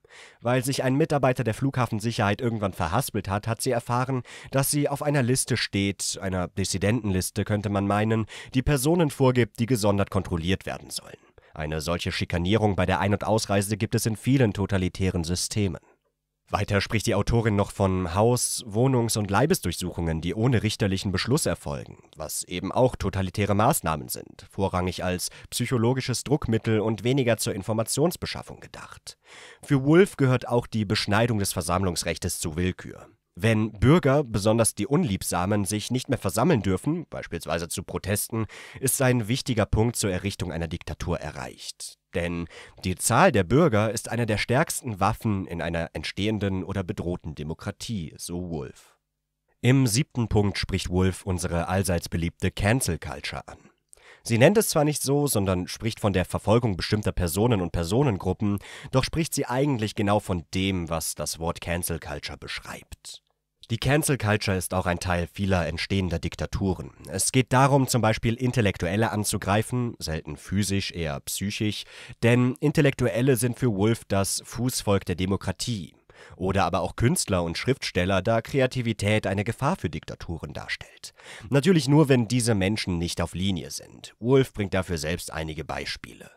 Weil 0.41 0.63
sich 0.65 0.81
ein 0.81 0.95
Mitarbeiter 0.95 1.43
der 1.43 1.53
Flughafensicherheit 1.53 2.41
irgendwann 2.41 2.73
verhaspelt 2.73 3.29
hat, 3.29 3.47
hat 3.47 3.61
sie 3.61 3.69
erfahren, 3.69 4.23
dass 4.49 4.71
sie 4.71 4.89
auf 4.89 5.03
einer 5.03 5.21
Liste 5.21 5.57
steht, 5.57 6.17
einer 6.19 6.47
Dissidentenliste 6.47 7.45
könnte 7.45 7.69
man 7.69 7.85
meinen, 7.85 8.25
die 8.55 8.63
Personen 8.63 9.11
vorgibt, 9.11 9.59
die 9.59 9.67
gesondert 9.67 10.09
kontrolliert 10.09 10.65
werden 10.65 10.89
sollen. 10.89 11.30
Eine 11.53 11.81
solche 11.81 12.12
Schikanierung 12.12 12.75
bei 12.75 12.86
der 12.86 13.00
Ein- 13.00 13.13
und 13.13 13.24
Ausreise 13.24 13.77
gibt 13.77 13.96
es 13.96 14.05
in 14.05 14.15
vielen 14.15 14.53
totalitären 14.53 15.24
Systemen. 15.24 15.79
Weiter 16.51 16.81
spricht 16.81 17.08
die 17.08 17.15
Autorin 17.15 17.55
noch 17.55 17.72
von 17.72 18.13
Haus-, 18.13 18.63
Wohnungs- 18.67 19.17
und 19.17 19.31
Leibesdurchsuchungen, 19.31 20.20
die 20.20 20.36
ohne 20.36 20.63
richterlichen 20.63 21.13
Beschluss 21.13 21.46
erfolgen, 21.46 22.03
was 22.17 22.43
eben 22.43 22.74
auch 22.74 22.98
totalitäre 22.98 23.55
Maßnahmen 23.55 24.10
sind, 24.10 24.46
vorrangig 24.51 25.03
als 25.03 25.29
psychologisches 25.50 26.25
Druckmittel 26.25 26.81
und 26.81 27.05
weniger 27.05 27.38
zur 27.38 27.55
Informationsbeschaffung 27.55 28.60
gedacht. 28.60 29.17
Für 29.63 29.86
Wolf 29.86 30.17
gehört 30.17 30.48
auch 30.48 30.67
die 30.67 30.84
Beschneidung 30.84 31.39
des 31.39 31.53
Versammlungsrechtes 31.53 32.39
zu 32.39 32.58
Willkür. 32.58 33.08
Wenn 33.35 33.71
Bürger, 33.71 34.23
besonders 34.25 34.75
die 34.75 34.88
Unliebsamen, 34.88 35.63
sich 35.63 35.89
nicht 35.89 36.09
mehr 36.09 36.17
versammeln 36.17 36.61
dürfen, 36.61 37.05
beispielsweise 37.09 37.69
zu 37.69 37.83
Protesten, 37.83 38.45
ist 38.79 39.01
ein 39.01 39.29
wichtiger 39.29 39.65
Punkt 39.65 39.95
zur 39.95 40.11
Errichtung 40.11 40.51
einer 40.51 40.67
Diktatur 40.67 41.19
erreicht. 41.19 41.97
Denn 42.13 42.47
die 42.83 42.95
Zahl 42.95 43.31
der 43.31 43.45
Bürger 43.45 43.91
ist 43.91 44.09
eine 44.09 44.25
der 44.25 44.38
stärksten 44.38 45.00
Waffen 45.00 45.47
in 45.47 45.61
einer 45.61 45.91
entstehenden 45.93 46.63
oder 46.63 46.83
bedrohten 46.83 47.33
Demokratie, 47.33 48.13
so 48.17 48.50
Wolf. 48.50 48.97
Im 49.61 49.88
siebten 49.88 50.27
Punkt 50.27 50.57
spricht 50.57 50.89
Wolf 50.89 51.25
unsere 51.25 51.69
allseits 51.69 52.09
beliebte 52.09 52.51
Cancel 52.51 52.97
Culture 53.00 53.47
an. 53.47 53.70
Sie 54.23 54.37
nennt 54.37 54.57
es 54.57 54.69
zwar 54.69 54.83
nicht 54.83 55.01
so, 55.01 55.27
sondern 55.27 55.67
spricht 55.67 55.99
von 55.99 56.13
der 56.13 56.25
Verfolgung 56.25 56.77
bestimmter 56.77 57.11
Personen 57.11 57.61
und 57.61 57.71
Personengruppen, 57.71 58.59
doch 58.91 59.03
spricht 59.03 59.33
sie 59.33 59.45
eigentlich 59.45 59.95
genau 59.95 60.19
von 60.19 60.43
dem, 60.53 60.89
was 60.89 61.15
das 61.15 61.39
Wort 61.39 61.61
Cancel 61.61 61.99
Culture 61.99 62.37
beschreibt. 62.37 63.21
Die 63.71 63.77
Cancel 63.77 64.17
Culture 64.17 64.57
ist 64.57 64.73
auch 64.73 64.85
ein 64.85 64.99
Teil 64.99 65.29
vieler 65.31 65.65
entstehender 65.65 66.19
Diktaturen. 66.19 66.91
Es 67.07 67.31
geht 67.31 67.53
darum, 67.53 67.87
zum 67.87 68.01
Beispiel 68.01 68.33
Intellektuelle 68.33 69.11
anzugreifen, 69.11 69.95
selten 69.97 70.35
physisch, 70.35 70.91
eher 70.91 71.21
psychisch, 71.21 71.85
denn 72.21 72.55
Intellektuelle 72.59 73.37
sind 73.37 73.57
für 73.57 73.73
Wolf 73.73 74.01
das 74.09 74.41
Fußvolk 74.43 75.05
der 75.05 75.15
Demokratie. 75.15 75.93
Oder 76.35 76.65
aber 76.65 76.81
auch 76.81 76.95
Künstler 76.95 77.43
und 77.43 77.57
Schriftsteller, 77.57 78.21
da 78.21 78.41
Kreativität 78.41 79.27
eine 79.27 79.43
Gefahr 79.43 79.75
für 79.75 79.89
Diktaturen 79.89 80.53
darstellt. 80.53 81.13
Natürlich 81.49 81.87
nur, 81.87 82.09
wenn 82.09 82.27
diese 82.27 82.55
Menschen 82.55 82.97
nicht 82.97 83.21
auf 83.21 83.33
Linie 83.33 83.71
sind. 83.71 84.15
Wolf 84.19 84.53
bringt 84.53 84.73
dafür 84.73 84.97
selbst 84.97 85.31
einige 85.31 85.63
Beispiele. 85.63 86.31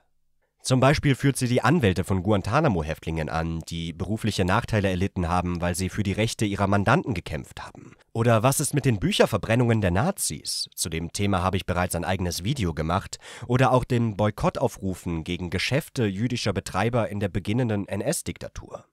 Zum 0.65 0.81
Beispiel 0.81 1.15
führt 1.15 1.37
sie 1.37 1.47
die 1.47 1.61
Anwälte 1.61 2.05
von 2.05 2.23
Guantanamo-Häftlingen 2.23 3.29
an, 3.29 3.61
die 3.69 3.93
berufliche 3.93 4.47
Nachteile 4.47 4.89
erlitten 4.89 5.29
haben, 5.29 5.61
weil 5.61 5.75
sie 5.75 5.91
für 5.91 6.03
die 6.03 6.13
Rechte 6.13 6.47
ihrer 6.47 6.67
Mandanten 6.67 7.13
gekämpft 7.13 7.63
haben. 7.63 7.97
Oder 8.15 8.43
was 8.43 8.61
ist 8.61 8.73
mit 8.73 8.87
den 8.87 8.99
Bücherverbrennungen 8.99 9.83
der 9.83 9.91
Nazis? 9.91 10.71
Zu 10.75 10.89
dem 10.89 11.13
Thema 11.13 11.43
habe 11.43 11.59
ich 11.59 11.67
bereits 11.67 11.95
ein 11.95 12.07
eigenes 12.07 12.45
Video 12.45 12.73
gemacht. 12.73 13.19
Oder 13.47 13.73
auch 13.73 13.85
den 13.85 14.17
Boykottaufrufen 14.17 15.23
gegen 15.23 15.51
Geschäfte 15.51 16.07
jüdischer 16.07 16.55
Betreiber 16.55 17.11
in 17.11 17.21
der 17.21 17.29
beginnenden 17.29 17.87
NS-Diktatur. 17.87 18.87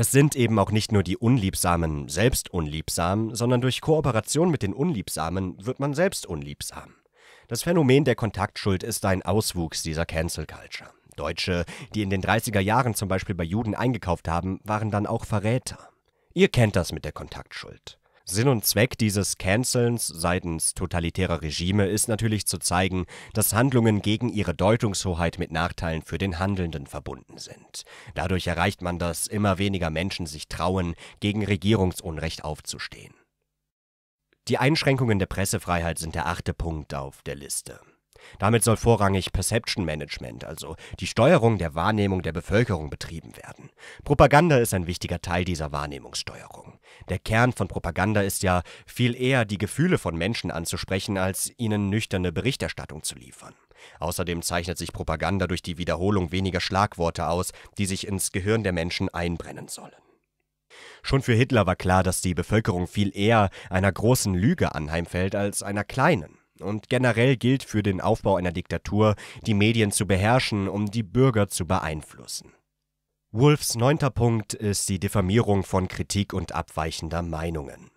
Es 0.00 0.12
sind 0.12 0.36
eben 0.36 0.60
auch 0.60 0.70
nicht 0.70 0.92
nur 0.92 1.02
die 1.02 1.16
Unliebsamen 1.16 2.08
selbst 2.08 2.54
unliebsam, 2.54 3.34
sondern 3.34 3.60
durch 3.60 3.80
Kooperation 3.80 4.48
mit 4.48 4.62
den 4.62 4.72
Unliebsamen 4.72 5.66
wird 5.66 5.80
man 5.80 5.92
selbst 5.92 6.24
unliebsam. 6.24 6.94
Das 7.48 7.64
Phänomen 7.64 8.04
der 8.04 8.14
Kontaktschuld 8.14 8.84
ist 8.84 9.04
ein 9.04 9.22
Auswuchs 9.22 9.82
dieser 9.82 10.06
Cancel 10.06 10.46
Culture. 10.46 10.90
Deutsche, 11.16 11.64
die 11.96 12.02
in 12.02 12.10
den 12.10 12.22
30er 12.22 12.60
Jahren 12.60 12.94
zum 12.94 13.08
Beispiel 13.08 13.34
bei 13.34 13.42
Juden 13.42 13.74
eingekauft 13.74 14.28
haben, 14.28 14.60
waren 14.62 14.92
dann 14.92 15.08
auch 15.08 15.24
Verräter. 15.24 15.88
Ihr 16.32 16.46
kennt 16.46 16.76
das 16.76 16.92
mit 16.92 17.04
der 17.04 17.10
Kontaktschuld. 17.10 17.97
Sinn 18.30 18.48
und 18.48 18.64
Zweck 18.64 18.98
dieses 18.98 19.38
Cancelns 19.38 20.06
seitens 20.06 20.74
totalitärer 20.74 21.40
Regime 21.40 21.86
ist 21.86 22.08
natürlich 22.08 22.46
zu 22.46 22.58
zeigen, 22.58 23.06
dass 23.32 23.54
Handlungen 23.54 24.02
gegen 24.02 24.28
ihre 24.28 24.54
Deutungshoheit 24.54 25.38
mit 25.38 25.50
Nachteilen 25.50 26.02
für 26.02 26.18
den 26.18 26.38
Handelnden 26.38 26.86
verbunden 26.86 27.38
sind. 27.38 27.84
Dadurch 28.14 28.46
erreicht 28.46 28.82
man, 28.82 28.98
dass 28.98 29.28
immer 29.28 29.56
weniger 29.56 29.88
Menschen 29.88 30.26
sich 30.26 30.46
trauen, 30.46 30.94
gegen 31.20 31.42
Regierungsunrecht 31.42 32.44
aufzustehen. 32.44 33.14
Die 34.48 34.58
Einschränkungen 34.58 35.18
der 35.18 35.26
Pressefreiheit 35.26 35.98
sind 35.98 36.14
der 36.14 36.26
achte 36.26 36.52
Punkt 36.52 36.94
auf 36.94 37.22
der 37.22 37.34
Liste. 37.34 37.80
Damit 38.38 38.64
soll 38.64 38.76
vorrangig 38.76 39.32
Perception 39.32 39.84
Management, 39.84 40.44
also 40.44 40.76
die 41.00 41.06
Steuerung 41.06 41.58
der 41.58 41.74
Wahrnehmung 41.74 42.22
der 42.22 42.32
Bevölkerung, 42.32 42.90
betrieben 42.90 43.36
werden. 43.36 43.70
Propaganda 44.04 44.58
ist 44.58 44.74
ein 44.74 44.86
wichtiger 44.86 45.20
Teil 45.20 45.44
dieser 45.44 45.72
Wahrnehmungssteuerung. 45.72 46.78
Der 47.08 47.18
Kern 47.18 47.52
von 47.52 47.68
Propaganda 47.68 48.22
ist 48.22 48.42
ja 48.42 48.62
viel 48.86 49.14
eher 49.14 49.44
die 49.44 49.58
Gefühle 49.58 49.98
von 49.98 50.16
Menschen 50.16 50.50
anzusprechen, 50.50 51.18
als 51.18 51.52
ihnen 51.56 51.90
nüchterne 51.90 52.32
Berichterstattung 52.32 53.02
zu 53.02 53.14
liefern. 53.14 53.54
Außerdem 54.00 54.42
zeichnet 54.42 54.78
sich 54.78 54.92
Propaganda 54.92 55.46
durch 55.46 55.62
die 55.62 55.78
Wiederholung 55.78 56.32
weniger 56.32 56.60
Schlagworte 56.60 57.28
aus, 57.28 57.52
die 57.78 57.86
sich 57.86 58.06
ins 58.06 58.32
Gehirn 58.32 58.62
der 58.62 58.72
Menschen 58.72 59.08
einbrennen 59.08 59.68
sollen. 59.68 59.92
Schon 61.02 61.22
für 61.22 61.34
Hitler 61.34 61.66
war 61.66 61.76
klar, 61.76 62.02
dass 62.02 62.20
die 62.20 62.34
Bevölkerung 62.34 62.86
viel 62.86 63.16
eher 63.16 63.50
einer 63.70 63.90
großen 63.90 64.34
Lüge 64.34 64.74
anheimfällt 64.74 65.34
als 65.34 65.62
einer 65.62 65.84
kleinen. 65.84 66.37
Und 66.60 66.88
generell 66.88 67.36
gilt 67.36 67.62
für 67.62 67.82
den 67.82 68.00
Aufbau 68.00 68.36
einer 68.36 68.52
Diktatur, 68.52 69.14
die 69.46 69.54
Medien 69.54 69.92
zu 69.92 70.06
beherrschen, 70.06 70.68
um 70.68 70.90
die 70.90 71.02
Bürger 71.02 71.48
zu 71.48 71.66
beeinflussen. 71.66 72.52
Wolfs 73.30 73.74
neunter 73.74 74.10
Punkt 74.10 74.54
ist 74.54 74.88
die 74.88 74.98
Diffamierung 74.98 75.62
von 75.62 75.86
Kritik 75.86 76.32
und 76.32 76.52
abweichender 76.52 77.22
Meinungen. 77.22 77.90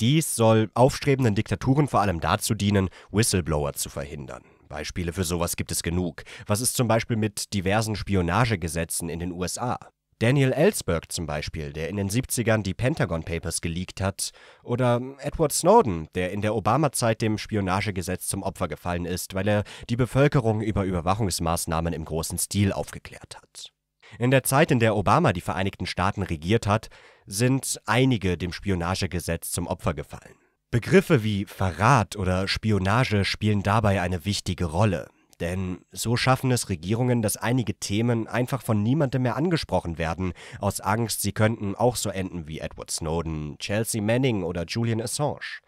Dies 0.00 0.36
soll 0.36 0.70
aufstrebenden 0.74 1.34
Diktaturen 1.34 1.88
vor 1.88 2.02
allem 2.02 2.20
dazu 2.20 2.54
dienen, 2.54 2.90
Whistleblower 3.10 3.72
zu 3.72 3.88
verhindern. 3.88 4.44
Beispiele 4.68 5.12
für 5.12 5.24
sowas 5.24 5.56
gibt 5.56 5.72
es 5.72 5.82
genug. 5.82 6.22
Was 6.46 6.60
ist 6.60 6.76
zum 6.76 6.86
Beispiel 6.86 7.16
mit 7.16 7.54
diversen 7.54 7.96
Spionagegesetzen 7.96 9.08
in 9.08 9.20
den 9.20 9.32
USA? 9.32 9.78
Daniel 10.18 10.52
Ellsberg 10.52 11.12
zum 11.12 11.26
Beispiel, 11.26 11.74
der 11.74 11.90
in 11.90 11.96
den 11.96 12.08
70ern 12.08 12.62
die 12.62 12.72
Pentagon 12.72 13.22
Papers 13.22 13.60
geleakt 13.60 14.00
hat, 14.00 14.30
oder 14.62 15.00
Edward 15.18 15.52
Snowden, 15.52 16.08
der 16.14 16.32
in 16.32 16.40
der 16.40 16.54
Obama-Zeit 16.54 17.20
dem 17.20 17.36
Spionagegesetz 17.36 18.26
zum 18.26 18.42
Opfer 18.42 18.66
gefallen 18.66 19.04
ist, 19.04 19.34
weil 19.34 19.46
er 19.46 19.64
die 19.90 19.96
Bevölkerung 19.96 20.62
über 20.62 20.84
Überwachungsmaßnahmen 20.84 21.92
im 21.92 22.06
großen 22.06 22.38
Stil 22.38 22.72
aufgeklärt 22.72 23.36
hat. 23.36 23.72
In 24.18 24.30
der 24.30 24.42
Zeit, 24.42 24.70
in 24.70 24.80
der 24.80 24.96
Obama 24.96 25.34
die 25.34 25.42
Vereinigten 25.42 25.84
Staaten 25.84 26.22
regiert 26.22 26.66
hat, 26.66 26.88
sind 27.26 27.78
einige 27.84 28.38
dem 28.38 28.52
Spionagegesetz 28.52 29.50
zum 29.50 29.66
Opfer 29.66 29.92
gefallen. 29.92 30.36
Begriffe 30.70 31.24
wie 31.24 31.44
Verrat 31.44 32.16
oder 32.16 32.48
Spionage 32.48 33.24
spielen 33.24 33.62
dabei 33.62 34.00
eine 34.00 34.24
wichtige 34.24 34.64
Rolle. 34.64 35.08
Denn 35.40 35.84
so 35.92 36.16
schaffen 36.16 36.50
es 36.50 36.68
Regierungen, 36.68 37.20
dass 37.20 37.36
einige 37.36 37.74
Themen 37.78 38.26
einfach 38.26 38.62
von 38.62 38.82
niemandem 38.82 39.22
mehr 39.22 39.36
angesprochen 39.36 39.98
werden, 39.98 40.32
aus 40.60 40.80
Angst, 40.80 41.20
sie 41.22 41.32
könnten 41.32 41.74
auch 41.74 41.96
so 41.96 42.08
enden 42.08 42.48
wie 42.48 42.60
Edward 42.60 42.90
Snowden, 42.90 43.58
Chelsea 43.58 44.00
Manning 44.00 44.42
oder 44.42 44.64
Julian 44.64 45.02
Assange. 45.02 45.60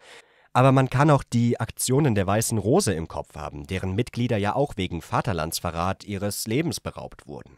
Aber 0.53 0.71
man 0.71 0.89
kann 0.89 1.11
auch 1.11 1.23
die 1.23 1.59
Aktionen 1.59 2.15
der 2.15 2.25
Weißen 2.25 2.57
Rose 2.57 2.93
im 2.93 3.07
Kopf 3.07 3.35
haben, 3.35 3.67
deren 3.67 3.93
Mitglieder 3.93 4.37
ja 4.37 4.55
auch 4.55 4.77
wegen 4.77 5.01
Vaterlandsverrat 5.01 6.03
ihres 6.03 6.47
Lebens 6.47 6.79
beraubt 6.79 7.27
wurden. 7.27 7.57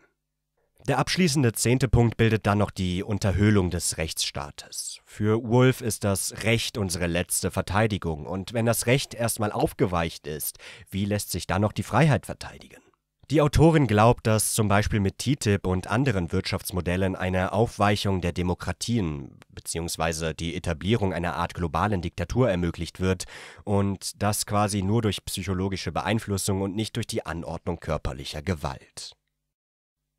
Der 0.87 0.97
abschließende 0.97 1.53
zehnte 1.53 1.87
Punkt 1.87 2.17
bildet 2.17 2.47
dann 2.47 2.57
noch 2.57 2.71
die 2.71 3.03
Unterhöhlung 3.03 3.69
des 3.69 3.97
Rechtsstaates. 3.97 4.99
Für 5.05 5.47
Wolf 5.47 5.81
ist 5.81 6.03
das 6.03 6.43
Recht 6.43 6.77
unsere 6.77 7.05
letzte 7.05 7.51
Verteidigung, 7.51 8.25
und 8.25 8.53
wenn 8.53 8.65
das 8.65 8.87
Recht 8.87 9.13
erstmal 9.13 9.51
aufgeweicht 9.51 10.25
ist, 10.25 10.57
wie 10.89 11.05
lässt 11.05 11.31
sich 11.31 11.45
dann 11.45 11.61
noch 11.61 11.71
die 11.71 11.83
Freiheit 11.83 12.25
verteidigen? 12.25 12.81
Die 13.29 13.41
Autorin 13.41 13.87
glaubt, 13.87 14.27
dass 14.27 14.53
zum 14.53 14.67
Beispiel 14.67 14.99
mit 14.99 15.19
TTIP 15.19 15.65
und 15.65 15.87
anderen 15.87 16.33
Wirtschaftsmodellen 16.33 17.15
eine 17.15 17.53
Aufweichung 17.53 18.19
der 18.19 18.33
Demokratien 18.33 19.39
bzw. 19.49 20.33
die 20.33 20.55
Etablierung 20.55 21.13
einer 21.13 21.35
Art 21.35 21.53
globalen 21.53 22.01
Diktatur 22.01 22.49
ermöglicht 22.49 22.99
wird 22.99 23.23
und 23.63 24.21
das 24.21 24.45
quasi 24.45 24.81
nur 24.81 25.01
durch 25.01 25.23
psychologische 25.23 25.93
Beeinflussung 25.93 26.61
und 26.61 26.75
nicht 26.75 26.97
durch 26.97 27.07
die 27.07 27.25
Anordnung 27.25 27.79
körperlicher 27.79 28.41
Gewalt. 28.41 29.13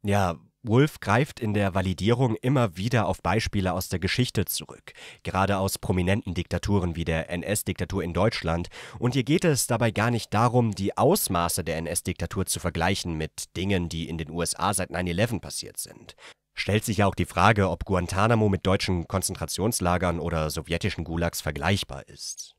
Ja, 0.04 0.38
Wolf 0.64 1.00
greift 1.00 1.40
in 1.40 1.54
der 1.54 1.74
Validierung 1.74 2.36
immer 2.36 2.76
wieder 2.76 3.06
auf 3.08 3.20
Beispiele 3.20 3.72
aus 3.72 3.88
der 3.88 3.98
Geschichte 3.98 4.44
zurück, 4.44 4.92
gerade 5.24 5.58
aus 5.58 5.78
prominenten 5.78 6.34
Diktaturen 6.34 6.94
wie 6.94 7.04
der 7.04 7.30
NS-Diktatur 7.30 8.04
in 8.04 8.12
Deutschland, 8.12 8.68
und 9.00 9.16
ihr 9.16 9.24
geht 9.24 9.44
es 9.44 9.66
dabei 9.66 9.90
gar 9.90 10.12
nicht 10.12 10.32
darum, 10.32 10.70
die 10.72 10.96
Ausmaße 10.96 11.64
der 11.64 11.78
NS-Diktatur 11.78 12.46
zu 12.46 12.60
vergleichen 12.60 13.18
mit 13.18 13.56
Dingen, 13.56 13.88
die 13.88 14.08
in 14.08 14.18
den 14.18 14.30
USA 14.30 14.72
seit 14.72 14.90
9-11 14.90 15.40
passiert 15.40 15.78
sind. 15.78 16.14
Stellt 16.54 16.84
sich 16.84 16.98
ja 16.98 17.06
auch 17.06 17.16
die 17.16 17.24
Frage, 17.24 17.68
ob 17.68 17.84
Guantanamo 17.84 18.48
mit 18.48 18.64
deutschen 18.64 19.08
Konzentrationslagern 19.08 20.20
oder 20.20 20.48
sowjetischen 20.48 21.02
Gulags 21.02 21.40
vergleichbar 21.40 22.06
ist. 22.08 22.54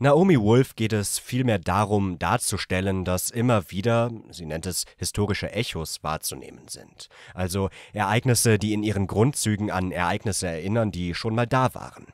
Naomi 0.00 0.38
Wolf 0.40 0.76
geht 0.76 0.92
es 0.92 1.18
vielmehr 1.18 1.58
darum, 1.58 2.20
darzustellen, 2.20 3.04
dass 3.04 3.30
immer 3.30 3.72
wieder, 3.72 4.12
sie 4.30 4.46
nennt 4.46 4.64
es 4.64 4.84
historische 4.96 5.50
Echos, 5.50 6.04
wahrzunehmen 6.04 6.68
sind. 6.68 7.08
Also 7.34 7.68
Ereignisse, 7.92 8.60
die 8.60 8.74
in 8.74 8.84
ihren 8.84 9.08
Grundzügen 9.08 9.72
an 9.72 9.90
Ereignisse 9.90 10.46
erinnern, 10.46 10.92
die 10.92 11.14
schon 11.14 11.34
mal 11.34 11.48
da 11.48 11.74
waren. 11.74 12.06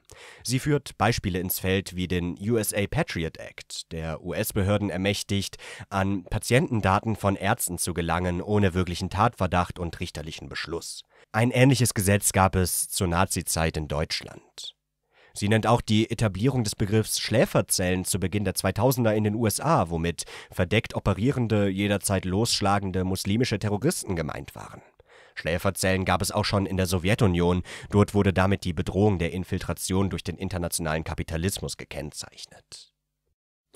Sie 0.42 0.60
führt 0.60 0.96
Beispiele 0.96 1.38
ins 1.38 1.58
Feld 1.58 1.94
wie 1.94 2.08
den 2.08 2.38
USA 2.40 2.86
Patriot 2.86 3.36
Act, 3.36 3.92
der 3.92 4.24
US-Behörden 4.24 4.88
ermächtigt, 4.88 5.58
an 5.90 6.24
Patientendaten 6.24 7.16
von 7.16 7.36
Ärzten 7.36 7.76
zu 7.76 7.92
gelangen, 7.92 8.40
ohne 8.40 8.72
wirklichen 8.72 9.10
Tatverdacht 9.10 9.78
und 9.78 10.00
richterlichen 10.00 10.48
Beschluss. 10.48 11.02
Ein 11.32 11.50
ähnliches 11.50 11.92
Gesetz 11.92 12.32
gab 12.32 12.56
es 12.56 12.88
zur 12.88 13.08
Nazizeit 13.08 13.76
in 13.76 13.88
Deutschland. 13.88 14.73
Sie 15.36 15.48
nennt 15.48 15.66
auch 15.66 15.80
die 15.80 16.10
Etablierung 16.10 16.62
des 16.62 16.76
Begriffs 16.76 17.18
Schläferzellen 17.18 18.04
zu 18.04 18.20
Beginn 18.20 18.44
der 18.44 18.54
2000er 18.54 19.12
in 19.12 19.24
den 19.24 19.34
USA, 19.34 19.90
womit 19.90 20.24
verdeckt 20.52 20.94
operierende, 20.94 21.68
jederzeit 21.68 22.24
losschlagende 22.24 23.02
muslimische 23.02 23.58
Terroristen 23.58 24.14
gemeint 24.14 24.54
waren. 24.54 24.80
Schläferzellen 25.34 26.04
gab 26.04 26.22
es 26.22 26.30
auch 26.30 26.44
schon 26.44 26.66
in 26.66 26.76
der 26.76 26.86
Sowjetunion, 26.86 27.64
dort 27.90 28.14
wurde 28.14 28.32
damit 28.32 28.64
die 28.64 28.72
Bedrohung 28.72 29.18
der 29.18 29.32
Infiltration 29.32 30.08
durch 30.08 30.22
den 30.22 30.36
internationalen 30.36 31.02
Kapitalismus 31.02 31.76
gekennzeichnet. 31.76 32.92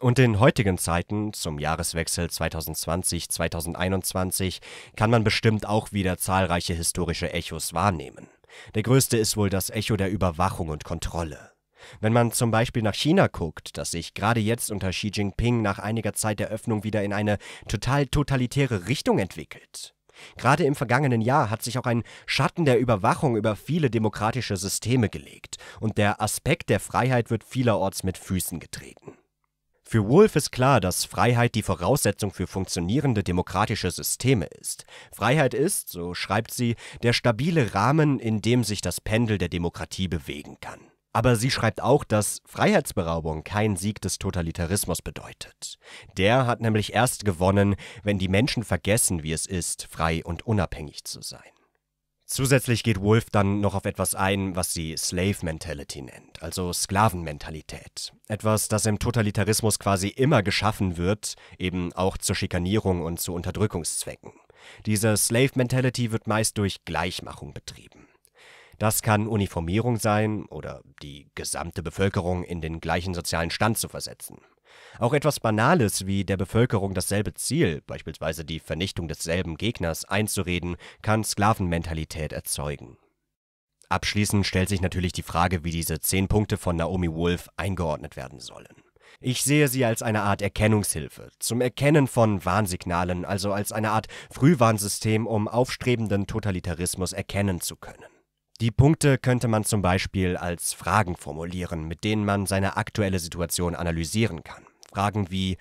Und 0.01 0.21
in 0.21 0.39
heutigen 0.39 0.79
Zeiten, 0.79 1.33
zum 1.33 1.59
Jahreswechsel 1.59 2.27
2020-2021, 2.27 4.61
kann 4.95 5.11
man 5.11 5.25
bestimmt 5.25 5.67
auch 5.67 5.91
wieder 5.91 6.19
zahlreiche 6.19 6.75
historische 6.75 7.33
Echos 7.33 7.75
wahrnehmen. 7.75 8.29
Der 8.75 8.83
größte 8.83 9.17
ist 9.17 9.37
wohl 9.37 9.51
das 9.51 9.71
Echo 9.71 9.97
der 9.97 10.11
Überwachung 10.11 10.69
und 10.69 10.85
Kontrolle. 10.85 11.53
Wenn 12.01 12.13
man 12.13 12.33
zum 12.33 12.51
Beispiel 12.51 12.83
nach 12.83 12.95
China 12.95 13.29
guckt, 13.29 13.79
das 13.79 13.93
sich 13.93 14.15
gerade 14.15 14.41
jetzt 14.41 14.71
unter 14.71 14.91
Xi 14.91 15.11
Jinping 15.13 15.63
nach 15.63 15.79
einiger 15.79 16.13
Zeit 16.13 16.41
der 16.41 16.49
Öffnung 16.49 16.85
wieder 16.85 17.03
in 17.03 17.13
eine 17.13 17.39
total 17.69 18.07
totalitäre 18.07 18.89
Richtung 18.89 19.19
entwickelt. 19.19 19.95
Gerade 20.37 20.65
im 20.65 20.75
vergangenen 20.75 21.21
Jahr 21.21 21.51
hat 21.51 21.63
sich 21.63 21.79
auch 21.79 21.87
ein 21.87 22.03
Schatten 22.27 22.65
der 22.65 22.79
Überwachung 22.79 23.37
über 23.37 23.57
viele 23.57 23.91
demokratische 23.91 24.57
Systeme 24.57 25.09
gelegt, 25.09 25.57
und 25.81 25.99
der 25.99 26.21
Aspekt 26.21 26.71
der 26.71 26.81
Freiheit 26.81 27.31
wird 27.31 27.45
vielerorts 27.45 28.03
mit 28.03 28.19
Füßen 28.19 28.59
getreten. 28.59 29.18
Für 29.91 30.07
Wolf 30.07 30.37
ist 30.37 30.53
klar, 30.53 30.83
dass 30.83 31.07
Freiheit 31.07 31.55
die 31.55 31.63
Voraussetzung 31.63 32.31
für 32.31 32.47
funktionierende 32.47 33.23
demokratische 33.23 33.91
Systeme 33.91 34.45
ist. 34.45 34.85
Freiheit 35.11 35.55
ist, 35.55 35.89
so 35.89 36.13
schreibt 36.13 36.53
sie, 36.53 36.77
der 37.03 37.15
stabile 37.15 37.73
Rahmen, 37.73 38.21
in 38.21 38.43
dem 38.43 38.65
sich 38.65 38.83
das 38.83 39.01
Pendel 39.01 39.39
der 39.39 39.49
Demokratie 39.49 40.07
bewegen 40.07 40.59
kann. 40.61 40.79
Aber 41.15 41.37
sie 41.37 41.51
schreibt 41.51 41.81
auch, 41.81 42.05
dass 42.05 42.43
Freiheitsberaubung 42.45 43.45
kein 43.45 43.77
Sieg 43.77 44.03
des 44.03 44.19
Totalitarismus 44.19 45.01
bedeutet. 45.01 45.79
Der 46.19 46.47
hat 46.47 46.61
nämlich 46.61 46.93
erst 46.93 47.25
gewonnen, 47.25 47.75
wenn 48.03 48.19
die 48.19 48.29
Menschen 48.29 48.65
vergessen, 48.65 49.23
wie 49.23 49.33
es 49.33 49.47
ist, 49.47 49.89
frei 49.91 50.23
und 50.23 50.47
unabhängig 50.47 51.05
zu 51.05 51.23
sein. 51.23 51.41
Zusätzlich 52.29 52.83
geht 52.83 53.01
Wolf 53.01 53.31
dann 53.31 53.63
noch 53.63 53.75
auf 53.75 53.87
etwas 53.87 54.15
ein, 54.15 54.55
was 54.55 54.75
sie 54.75 54.99
Slave 54.99 55.39
Mentality 55.43 56.03
nennt, 56.03 56.43
also 56.43 56.75
Sklavenmentalität. 56.75 58.13
Etwas, 58.29 58.69
das 58.69 58.85
im 58.85 58.99
Totalitarismus 58.99 59.79
quasi 59.79 60.09
immer 60.09 60.43
geschaffen 60.43 60.99
wird, 60.99 61.37
eben 61.59 61.91
auch 61.95 62.19
zur 62.19 62.37
Schikanierung 62.37 63.03
und 63.03 63.19
zu 63.19 63.33
Unterdrückungszwecken. 63.33 64.33
Diese 64.85 65.17
Slave 65.17 65.53
Mentality 65.55 66.13
wird 66.13 66.27
meist 66.27 66.59
durch 66.59 66.85
Gleichmachung 66.85 67.55
betrieben. 67.55 68.09
Das 68.79 69.01
kann 69.01 69.27
Uniformierung 69.27 69.97
sein 69.97 70.45
oder 70.45 70.83
die 71.03 71.31
gesamte 71.35 71.83
Bevölkerung 71.83 72.45
in 72.45 72.61
den 72.61 72.81
gleichen 72.81 73.15
sozialen 73.15 73.51
Stand 73.51 73.79
zu 73.79 73.89
versetzen. 73.89 74.37
Auch 74.99 75.13
etwas 75.13 75.41
Banales 75.41 76.07
wie 76.07 76.25
der 76.25 76.37
Bevölkerung 76.37 76.95
dasselbe 76.95 77.35
Ziel, 77.35 77.83
beispielsweise 77.87 78.45
die 78.45 78.61
Vernichtung 78.61 79.09
desselben 79.09 79.57
Gegners, 79.57 80.05
einzureden, 80.05 80.77
kann 81.03 81.25
Sklavenmentalität 81.25 82.33
erzeugen. 82.33 82.99
Abschließend 83.89 84.47
stellt 84.47 84.69
sich 84.69 84.83
natürlich 84.83 85.13
die 85.13 85.23
Frage, 85.23 85.65
wie 85.65 85.71
diese 85.71 86.01
zehn 86.01 86.29
Punkte 86.29 86.59
von 86.59 86.77
Naomi 86.77 87.11
Wolf 87.11 87.49
eingeordnet 87.57 88.17
werden 88.17 88.41
sollen. 88.41 88.83
Ich 89.21 89.43
sehe 89.43 89.69
sie 89.69 89.85
als 89.85 90.03
eine 90.03 90.23
Art 90.23 90.43
Erkennungshilfe, 90.43 91.31
zum 91.39 91.61
Erkennen 91.61 92.07
von 92.07 92.45
Warnsignalen, 92.45 93.25
also 93.25 93.53
als 93.53 93.73
eine 93.73 93.91
Art 93.91 94.07
Frühwarnsystem, 94.31 95.27
um 95.27 95.49
aufstrebenden 95.49 96.27
Totalitarismus 96.27 97.13
erkennen 97.13 97.61
zu 97.61 97.77
können. 97.77 98.18
Die 98.61 98.73
Punkte 98.73 99.19
könnte 99.19 99.47
man 99.47 99.63
zum 99.63 99.83
Beispiel 99.83 100.37
als 100.37 100.73
Fragen 100.73 101.15
formulieren, 101.15 101.87
mit 101.87 102.03
denen 102.03 102.25
man 102.25 102.45
seine 102.47 102.77
aktuelle 102.77 103.21
Situation 103.21 103.77
analysieren 103.77 104.43
kann. 104.43 104.67
Fragen 104.93 105.31
wie 105.31 105.59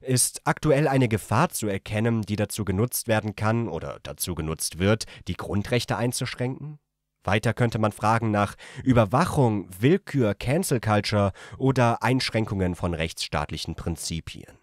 ist 0.00 0.40
aktuell 0.46 0.88
eine 0.88 1.06
Gefahr 1.06 1.50
zu 1.50 1.68
erkennen, 1.68 2.22
die 2.22 2.34
dazu 2.34 2.64
genutzt 2.64 3.06
werden 3.06 3.36
kann 3.36 3.68
oder 3.68 4.00
dazu 4.02 4.34
genutzt 4.34 4.80
wird, 4.80 5.04
die 5.28 5.34
Grundrechte 5.34 5.96
einzuschränken? 5.96 6.80
Weiter 7.22 7.54
könnte 7.54 7.78
man 7.78 7.92
fragen 7.92 8.32
nach 8.32 8.56
Überwachung, 8.82 9.68
Willkür, 9.78 10.34
Cancel 10.34 10.80
Culture 10.80 11.30
oder 11.56 12.02
Einschränkungen 12.02 12.74
von 12.74 12.94
rechtsstaatlichen 12.94 13.76
Prinzipien. 13.76 14.58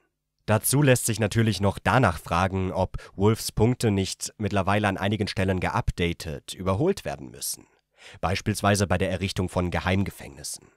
Dazu 0.45 0.81
lässt 0.81 1.05
sich 1.05 1.21
natürlich 1.21 1.61
noch 1.61 1.79
danach 1.79 2.19
fragen, 2.19 2.73
ob 2.73 2.97
Wolfs 3.15 3.53
Punkte 3.53 3.91
nicht 3.91 4.33
mittlerweile 4.37 4.89
an 4.89 4.97
einigen 4.97 5.29
Stellen 5.29 5.61
geupdatet, 5.61 6.53
überholt 6.53 7.05
werden 7.05 7.31
müssen 7.31 7.65
beispielsweise 8.21 8.87
bei 8.87 8.97
der 8.97 9.11
Errichtung 9.11 9.49
von 9.49 9.71
Geheimgefängnissen. 9.71 10.67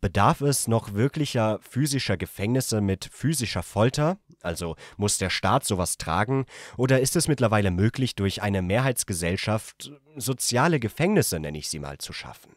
Bedarf 0.00 0.40
es 0.40 0.68
noch 0.68 0.94
wirklicher 0.94 1.60
physischer 1.62 2.16
Gefängnisse 2.16 2.80
mit 2.80 3.08
physischer 3.12 3.62
Folter, 3.62 4.18
also 4.42 4.76
muss 4.96 5.18
der 5.18 5.30
Staat 5.30 5.64
sowas 5.64 5.96
tragen, 5.98 6.46
oder 6.76 7.00
ist 7.00 7.16
es 7.16 7.28
mittlerweile 7.28 7.70
möglich, 7.70 8.14
durch 8.14 8.42
eine 8.42 8.62
Mehrheitsgesellschaft 8.62 9.92
soziale 10.16 10.80
Gefängnisse, 10.80 11.38
nenne 11.38 11.58
ich 11.58 11.68
sie 11.68 11.78
mal, 11.78 11.98
zu 11.98 12.12
schaffen? 12.12 12.56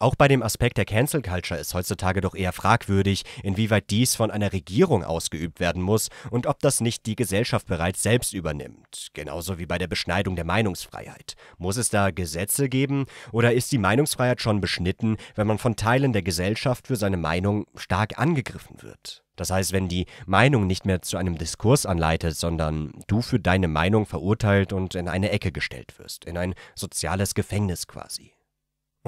Auch 0.00 0.14
bei 0.14 0.28
dem 0.28 0.44
Aspekt 0.44 0.76
der 0.76 0.84
Cancel 0.84 1.22
Culture 1.22 1.58
ist 1.58 1.74
heutzutage 1.74 2.20
doch 2.20 2.36
eher 2.36 2.52
fragwürdig, 2.52 3.24
inwieweit 3.42 3.90
dies 3.90 4.14
von 4.14 4.30
einer 4.30 4.52
Regierung 4.52 5.02
ausgeübt 5.02 5.58
werden 5.58 5.82
muss 5.82 6.08
und 6.30 6.46
ob 6.46 6.60
das 6.60 6.80
nicht 6.80 7.04
die 7.06 7.16
Gesellschaft 7.16 7.66
bereits 7.66 8.04
selbst 8.04 8.32
übernimmt. 8.32 9.08
Genauso 9.14 9.58
wie 9.58 9.66
bei 9.66 9.76
der 9.76 9.88
Beschneidung 9.88 10.36
der 10.36 10.44
Meinungsfreiheit. 10.44 11.34
Muss 11.56 11.76
es 11.76 11.90
da 11.90 12.12
Gesetze 12.12 12.68
geben 12.68 13.06
oder 13.32 13.52
ist 13.52 13.72
die 13.72 13.78
Meinungsfreiheit 13.78 14.40
schon 14.40 14.60
beschnitten, 14.60 15.16
wenn 15.34 15.48
man 15.48 15.58
von 15.58 15.74
Teilen 15.74 16.12
der 16.12 16.22
Gesellschaft 16.22 16.86
für 16.86 16.96
seine 16.96 17.16
Meinung 17.16 17.66
stark 17.74 18.20
angegriffen 18.20 18.80
wird? 18.82 19.24
Das 19.34 19.50
heißt, 19.50 19.72
wenn 19.72 19.88
die 19.88 20.06
Meinung 20.26 20.68
nicht 20.68 20.86
mehr 20.86 21.02
zu 21.02 21.16
einem 21.16 21.38
Diskurs 21.38 21.86
anleitet, 21.86 22.36
sondern 22.36 22.92
du 23.08 23.20
für 23.20 23.40
deine 23.40 23.66
Meinung 23.66 24.06
verurteilt 24.06 24.72
und 24.72 24.94
in 24.94 25.08
eine 25.08 25.30
Ecke 25.30 25.50
gestellt 25.50 25.98
wirst, 25.98 26.24
in 26.24 26.36
ein 26.38 26.54
soziales 26.76 27.34
Gefängnis 27.34 27.88
quasi. 27.88 28.37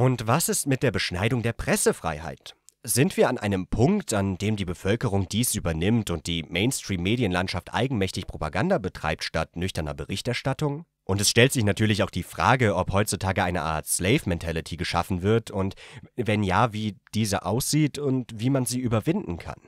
Und 0.01 0.27
was 0.27 0.49
ist 0.49 0.67
mit 0.67 0.83
der 0.83 0.93
Beschneidung 0.93 1.43
der 1.43 1.53
Pressefreiheit? 1.53 2.57
Sind 2.83 3.19
wir 3.19 3.29
an 3.29 3.37
einem 3.37 3.67
Punkt, 3.67 4.15
an 4.15 4.39
dem 4.39 4.57
die 4.57 4.65
Bevölkerung 4.65 5.29
dies 5.29 5.55
übernimmt 5.55 6.09
und 6.09 6.27
die 6.27 6.43
Mainstream-Medienlandschaft 6.43 7.75
eigenmächtig 7.75 8.27
Propaganda 8.27 8.79
betreibt 8.79 9.25
statt 9.25 9.57
nüchterner 9.57 9.93
Berichterstattung? 9.93 10.87
Und 11.05 11.21
es 11.21 11.29
stellt 11.29 11.53
sich 11.53 11.65
natürlich 11.65 12.03
auch 12.03 12.09
die 12.09 12.23
Frage, 12.23 12.77
ob 12.77 12.95
heutzutage 12.95 13.45
eine 13.45 13.61
Art 13.61 13.89
Slave-Mentality 13.89 14.79
geschaffen 14.79 15.21
wird 15.21 15.51
und 15.51 15.75
wenn 16.17 16.45
ja, 16.45 16.73
wie 16.73 16.97
diese 17.13 17.45
aussieht 17.45 17.99
und 17.99 18.41
wie 18.41 18.49
man 18.49 18.65
sie 18.65 18.81
überwinden 18.81 19.37
kann. 19.37 19.61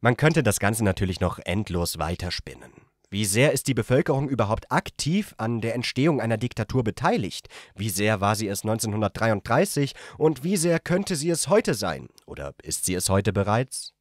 Man 0.00 0.16
könnte 0.16 0.42
das 0.42 0.58
Ganze 0.58 0.84
natürlich 0.84 1.20
noch 1.20 1.38
endlos 1.38 1.98
weiterspinnen. 1.98 2.72
Wie 3.12 3.24
sehr 3.24 3.50
ist 3.50 3.66
die 3.66 3.74
Bevölkerung 3.74 4.28
überhaupt 4.28 4.70
aktiv 4.70 5.34
an 5.36 5.60
der 5.60 5.74
Entstehung 5.74 6.20
einer 6.20 6.36
Diktatur 6.36 6.84
beteiligt? 6.84 7.48
Wie 7.74 7.90
sehr 7.90 8.20
war 8.20 8.36
sie 8.36 8.46
es 8.46 8.62
1933 8.62 9.94
und 10.16 10.44
wie 10.44 10.56
sehr 10.56 10.78
könnte 10.78 11.16
sie 11.16 11.28
es 11.28 11.48
heute 11.48 11.74
sein? 11.74 12.08
Oder 12.26 12.54
ist 12.62 12.84
sie 12.84 12.94
es 12.94 13.08
heute 13.08 13.32
bereits? 13.32 13.94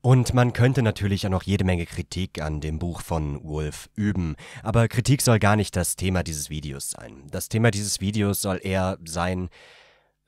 Und 0.00 0.34
man 0.34 0.52
könnte 0.52 0.82
natürlich 0.82 1.24
auch 1.26 1.30
noch 1.30 1.44
jede 1.44 1.64
Menge 1.64 1.86
Kritik 1.86 2.42
an 2.42 2.60
dem 2.60 2.80
Buch 2.80 3.02
von 3.02 3.42
Wolf 3.44 3.88
üben, 3.94 4.34
aber 4.64 4.88
Kritik 4.88 5.22
soll 5.22 5.38
gar 5.38 5.54
nicht 5.54 5.76
das 5.76 5.94
Thema 5.94 6.24
dieses 6.24 6.50
Videos 6.50 6.90
sein. 6.90 7.28
Das 7.30 7.48
Thema 7.48 7.70
dieses 7.70 8.00
Videos 8.00 8.42
soll 8.42 8.58
eher 8.60 8.98
sein, 9.06 9.48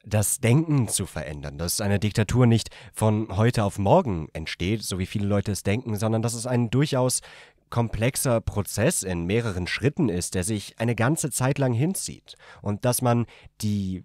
das 0.06 0.38
Denken 0.38 0.88
zu 0.88 1.04
verändern, 1.04 1.58
dass 1.58 1.80
eine 1.80 1.98
Diktatur 1.98 2.46
nicht 2.46 2.70
von 2.94 3.36
heute 3.36 3.64
auf 3.64 3.78
morgen 3.78 4.28
entsteht, 4.32 4.84
so 4.84 5.00
wie 5.00 5.06
viele 5.06 5.26
Leute 5.26 5.50
es 5.50 5.64
denken, 5.64 5.96
sondern 5.96 6.22
dass 6.22 6.34
es 6.34 6.46
ein 6.46 6.70
durchaus 6.70 7.20
komplexer 7.70 8.40
Prozess 8.40 9.02
in 9.02 9.24
mehreren 9.24 9.66
Schritten 9.66 10.08
ist, 10.08 10.34
der 10.34 10.44
sich 10.44 10.78
eine 10.78 10.94
ganze 10.94 11.30
Zeit 11.30 11.58
lang 11.58 11.72
hinzieht 11.72 12.36
und 12.62 12.84
dass 12.84 13.02
man 13.02 13.26
die 13.60 14.04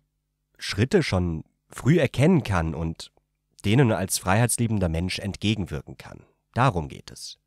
Schritte 0.58 1.04
schon 1.04 1.44
früh 1.70 2.00
erkennen 2.00 2.44
kann 2.44 2.76
und 2.76 3.12
denen 3.66 3.92
als 3.92 4.18
freiheitsliebender 4.18 4.90
Mensch 4.90 5.20
entgegenwirken 5.20 5.98
kann. 5.98 6.24
Darum 6.54 6.88
geht 6.88 7.12
es. 7.12 7.41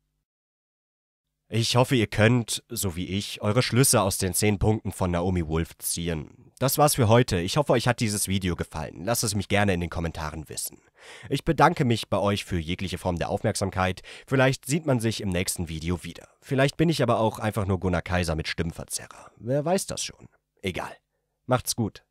Ich 1.47 1.75
hoffe, 1.75 1.95
ihr 1.95 2.07
könnt, 2.07 2.63
so 2.69 2.95
wie 2.95 3.05
ich, 3.05 3.41
eure 3.41 3.61
Schlüsse 3.61 4.01
aus 4.01 4.17
den 4.17 4.33
zehn 4.33 4.57
Punkten 4.57 4.91
von 4.91 5.11
Naomi 5.11 5.47
Wolf 5.47 5.77
ziehen. 5.77 6.51
Das 6.57 6.79
war's 6.79 6.95
für 6.95 7.07
heute. 7.07 7.39
Ich 7.39 7.57
hoffe, 7.57 7.73
euch 7.73 7.87
hat 7.87 7.99
dieses 7.99 8.27
Video 8.27 8.55
gefallen. 8.55 9.03
Lasst 9.03 9.23
es 9.23 9.35
mich 9.35 9.47
gerne 9.47 9.73
in 9.73 9.79
den 9.79 9.91
Kommentaren 9.91 10.49
wissen. 10.49 10.79
Ich 11.29 11.45
bedanke 11.45 11.85
mich 11.85 12.09
bei 12.09 12.17
euch 12.17 12.45
für 12.45 12.57
jegliche 12.57 12.97
Form 12.97 13.19
der 13.19 13.29
Aufmerksamkeit. 13.29 14.01
Vielleicht 14.25 14.65
sieht 14.65 14.87
man 14.87 14.99
sich 14.99 15.21
im 15.21 15.29
nächsten 15.29 15.69
Video 15.69 16.03
wieder. 16.03 16.29
Vielleicht 16.41 16.77
bin 16.77 16.89
ich 16.89 17.03
aber 17.03 17.19
auch 17.19 17.37
einfach 17.37 17.67
nur 17.67 17.79
Gunnar 17.79 18.01
Kaiser 18.01 18.35
mit 18.35 18.47
Stimmverzerrer. 18.47 19.31
Wer 19.37 19.63
weiß 19.63 19.85
das 19.85 20.03
schon. 20.03 20.27
Egal. 20.63 20.97
Macht's 21.45 21.75
gut. 21.75 22.03